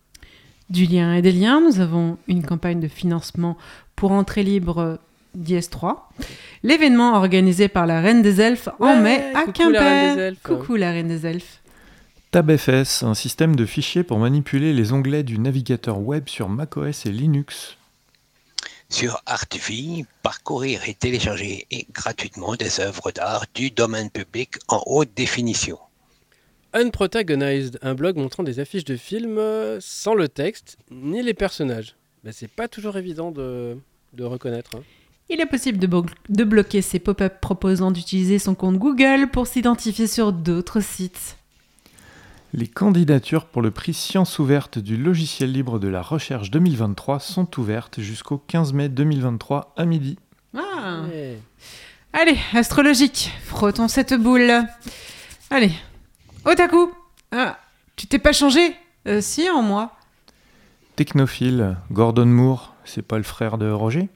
Du 0.70 0.86
lien 0.86 1.14
et 1.14 1.22
des 1.22 1.32
liens, 1.32 1.60
nous 1.60 1.80
avons 1.80 2.16
une 2.28 2.44
campagne 2.44 2.78
de 2.78 2.86
financement 2.86 3.58
pour 3.96 4.12
entrée 4.12 4.44
libre 4.44 5.00
d'IS3. 5.36 5.96
L'événement 6.62 7.14
organisé 7.16 7.68
par 7.68 7.86
la 7.86 8.00
Reine 8.00 8.22
des 8.22 8.40
Elfes 8.40 8.68
en 8.78 9.00
mai 9.00 9.32
à 9.34 9.40
coucou 9.40 9.52
Quimper. 9.52 10.18
Elfes. 10.18 10.42
Coucou 10.44 10.76
la 10.76 10.92
Reine 10.92 11.08
des 11.08 11.26
Elfes. 11.26 11.60
TabFS, 12.30 13.02
un 13.02 13.14
système 13.14 13.56
de 13.56 13.66
fichiers 13.66 14.04
pour 14.04 14.18
manipuler 14.18 14.72
les 14.72 14.92
onglets 14.92 15.24
du 15.24 15.40
navigateur 15.40 15.98
web 15.98 16.28
sur 16.28 16.48
macOS 16.48 17.04
et 17.04 17.10
Linux. 17.10 17.76
Sur 18.88 19.20
ArtVie, 19.26 20.04
parcourir 20.22 20.82
et 20.88 20.94
télécharger 20.94 21.66
et 21.72 21.86
gratuitement 21.92 22.54
des 22.54 22.78
œuvres 22.78 23.10
d'art 23.10 23.44
du 23.54 23.72
domaine 23.72 24.10
public 24.10 24.54
en 24.68 24.82
haute 24.86 25.10
définition. 25.16 25.78
Unprotagonized, 26.72 27.78
un 27.82 27.94
blog 27.94 28.16
montrant 28.16 28.42
des 28.42 28.60
affiches 28.60 28.84
de 28.84 28.96
films 28.96 29.38
euh, 29.38 29.78
sans 29.80 30.14
le 30.14 30.28
texte 30.28 30.78
ni 30.90 31.22
les 31.22 31.34
personnages. 31.34 31.96
Ben, 32.24 32.32
c'est 32.32 32.50
pas 32.50 32.68
toujours 32.68 32.96
évident 32.96 33.30
de, 33.30 33.76
de 34.12 34.24
reconnaître. 34.24 34.76
hein. 34.76 34.82
Il 35.28 35.40
est 35.40 35.46
possible 35.46 35.78
de, 35.78 35.88
de 36.28 36.44
bloquer 36.44 36.82
ces 36.82 36.98
pop-up 36.98 37.34
proposant 37.40 37.90
d'utiliser 37.90 38.38
son 38.38 38.54
compte 38.54 38.78
Google 38.78 39.28
pour 39.32 39.46
s'identifier 39.46 40.06
sur 40.06 40.32
d'autres 40.32 40.80
sites. 40.80 41.36
Les 42.52 42.66
candidatures 42.66 43.46
pour 43.46 43.62
le 43.62 43.70
prix 43.70 43.94
Science 43.94 44.40
ouverte 44.40 44.80
du 44.80 44.96
logiciel 44.96 45.52
libre 45.52 45.78
de 45.78 45.86
la 45.86 46.02
recherche 46.02 46.50
2023 46.50 47.20
sont 47.20 47.48
ouvertes 47.60 48.00
jusqu'au 48.00 48.38
15 48.38 48.72
mai 48.72 48.88
2023 48.88 49.72
à 49.76 49.84
midi. 49.84 50.18
Ah. 50.56 51.04
Ouais. 51.08 51.38
Allez, 52.12 52.36
astrologique, 52.52 53.30
frottons 53.44 53.86
cette 53.86 54.14
boule. 54.14 54.50
Allez, 55.48 55.70
Otaku, 56.44 56.90
ah, 57.32 57.58
tu 57.96 58.06
t'es 58.06 58.18
pas 58.18 58.32
changé 58.32 58.74
Euh, 59.06 59.20
Si, 59.20 59.48
en 59.48 59.62
moi. 59.62 59.92
Technophile, 60.96 61.76
Gordon 61.90 62.26
Moore, 62.26 62.74
c'est 62.84 63.02
pas 63.02 63.16
le 63.16 63.22
frère 63.22 63.56
de 63.56 63.70
Roger? 63.70 64.08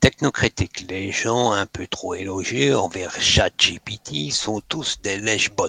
Technocritique, 0.00 0.86
les 0.90 1.10
gens 1.12 1.52
un 1.52 1.66
peu 1.66 1.86
trop 1.86 2.14
élogieux 2.14 2.76
envers 2.78 3.12
ChatGPT 3.20 4.30
sont 4.32 4.60
tous 4.68 5.00
des 5.02 5.18
lèche-bots. 5.18 5.68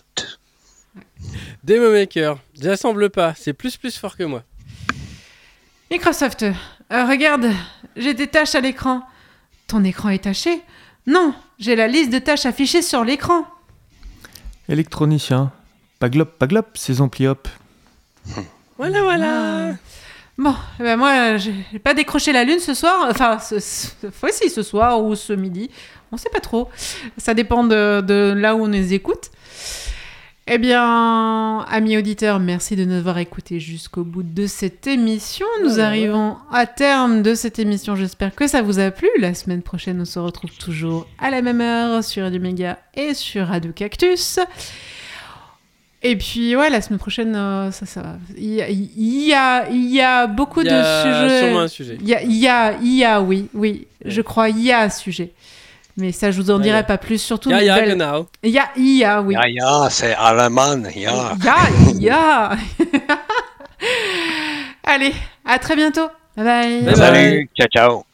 Demo 1.63 1.91
Maker, 1.91 2.37
j'assemble 2.59 3.09
pas, 3.09 3.33
c'est 3.35 3.53
plus 3.53 3.77
plus 3.77 3.97
fort 3.97 4.17
que 4.17 4.23
moi. 4.23 4.43
Microsoft, 5.89 6.43
euh, 6.43 7.05
regarde, 7.05 7.51
j'ai 7.97 8.13
des 8.13 8.27
tâches 8.27 8.55
à 8.55 8.61
l'écran. 8.61 9.03
Ton 9.67 9.83
écran 9.83 10.09
est 10.09 10.23
taché? 10.23 10.61
Non, 11.07 11.33
j'ai 11.59 11.75
la 11.75 11.87
liste 11.87 12.11
de 12.11 12.19
tâches 12.19 12.45
affichée 12.45 12.81
sur 12.81 13.03
l'écran. 13.03 13.45
Électronicien, 14.71 15.51
Paglop, 15.99 16.37
Paglop, 16.39 16.65
c'est 16.75 17.01
Ampliop. 17.01 17.49
Voilà, 18.77 19.03
voilà. 19.03 19.71
Ah. 19.71 19.75
Bon, 20.37 20.55
eh 20.79 20.83
ben 20.83 20.95
moi, 20.95 21.35
j'ai 21.35 21.77
pas 21.83 21.93
décroché 21.93 22.31
la 22.31 22.45
lune 22.45 22.59
ce 22.59 22.73
soir. 22.73 23.05
Enfin, 23.09 23.37
ce, 23.37 23.59
ce, 23.59 24.09
fois 24.09 24.31
ci, 24.31 24.49
ce 24.49 24.63
soir 24.63 25.03
ou 25.03 25.13
ce 25.15 25.33
midi. 25.33 25.69
On 26.13 26.15
sait 26.15 26.29
pas 26.29 26.39
trop. 26.39 26.69
Ça 27.17 27.33
dépend 27.33 27.65
de, 27.65 27.99
de 27.99 28.33
là 28.35 28.55
où 28.55 28.63
on 28.63 28.67
les 28.67 28.93
écoute. 28.93 29.29
Eh 30.47 30.57
bien, 30.57 31.59
amis 31.69 31.97
auditeurs, 31.97 32.39
merci 32.39 32.75
de 32.75 32.83
nous 32.83 32.95
avoir 32.95 33.19
écoutés 33.19 33.59
jusqu'au 33.59 34.03
bout 34.03 34.23
de 34.23 34.47
cette 34.47 34.87
émission. 34.87 35.45
Nous 35.63 35.69
Ouais, 35.69 35.75
ouais. 35.75 35.81
arrivons 35.81 36.35
à 36.51 36.65
terme 36.65 37.21
de 37.21 37.35
cette 37.35 37.59
émission. 37.59 37.95
J'espère 37.95 38.33
que 38.35 38.47
ça 38.47 38.61
vous 38.61 38.79
a 38.79 38.89
plu. 38.91 39.07
La 39.19 39.33
semaine 39.33 39.61
prochaine, 39.61 40.01
on 40.01 40.05
se 40.05 40.19
retrouve 40.19 40.51
toujours 40.57 41.07
à 41.19 41.29
la 41.29 41.41
même 41.41 41.61
heure 41.61 42.03
sur 42.03 42.23
Radio 42.23 42.41
Méga 42.41 42.79
et 42.95 43.13
sur 43.13 43.47
Radio 43.47 43.71
Cactus. 43.71 44.39
Et 46.01 46.17
puis, 46.17 46.55
ouais, 46.55 46.71
la 46.71 46.81
semaine 46.81 46.97
prochaine, 46.99 47.35
euh, 47.35 47.71
ça, 47.71 47.85
ça 47.85 48.01
va. 48.01 48.15
Il 48.35 48.49
y 48.55 48.61
a, 48.63 48.67
il 48.69 49.27
y 49.27 49.33
a, 49.33 49.69
il 49.69 49.89
y 49.93 50.01
a 50.01 50.25
beaucoup 50.25 50.61
Il 50.61 50.67
y 50.67 50.69
de 50.71 50.81
sujets. 50.81 51.41
sûrement 51.43 51.59
un 51.61 51.67
sujet. 51.67 51.97
Il 52.01 52.07
y 52.09 52.15
a, 52.15 52.23
il 52.23 52.35
y 52.35 52.47
a, 52.47 52.73
il 52.81 52.95
y 52.95 53.03
a, 53.05 53.21
oui, 53.21 53.47
oui. 53.53 53.87
Ouais. 54.03 54.11
Je 54.11 54.21
crois, 54.21 54.49
il 54.49 54.59
y 54.59 54.71
a 54.71 54.81
un 54.81 54.89
sujet. 54.89 55.31
Mais 55.97 56.11
ça, 56.11 56.31
je 56.31 56.41
vous 56.41 56.49
en 56.51 56.59
dirai 56.59 56.85
pas 56.85 56.97
plus. 56.97 57.21
Surtout, 57.21 57.49
Ya, 57.49 57.57
mes 57.59 57.65
ya, 57.65 57.75
belles- 57.75 57.89
genau. 57.93 58.27
il 58.43 58.51
y 58.51 58.59
a, 58.59 58.69
il 58.77 58.97
y 58.97 59.03
a, 59.03 59.21
oui. 59.21 59.33
Ya, 59.35 59.47
ya, 59.49 59.89
c'est 59.89 60.13
allemand, 60.15 60.83
ya. 60.95 61.33
Il 61.37 61.43
y 61.43 61.47
a, 61.49 61.57
il 61.95 62.01
y 62.03 62.09
a. 62.09 62.51
Allez, 64.83 65.13
à 65.45 65.59
très 65.59 65.75
bientôt. 65.75 66.07
Bye 66.37 66.45
bye. 66.45 66.81
Bye 66.81 66.85
bye. 66.85 66.95
Salut, 66.95 67.49
ciao, 67.57 67.67
ciao. 67.67 68.05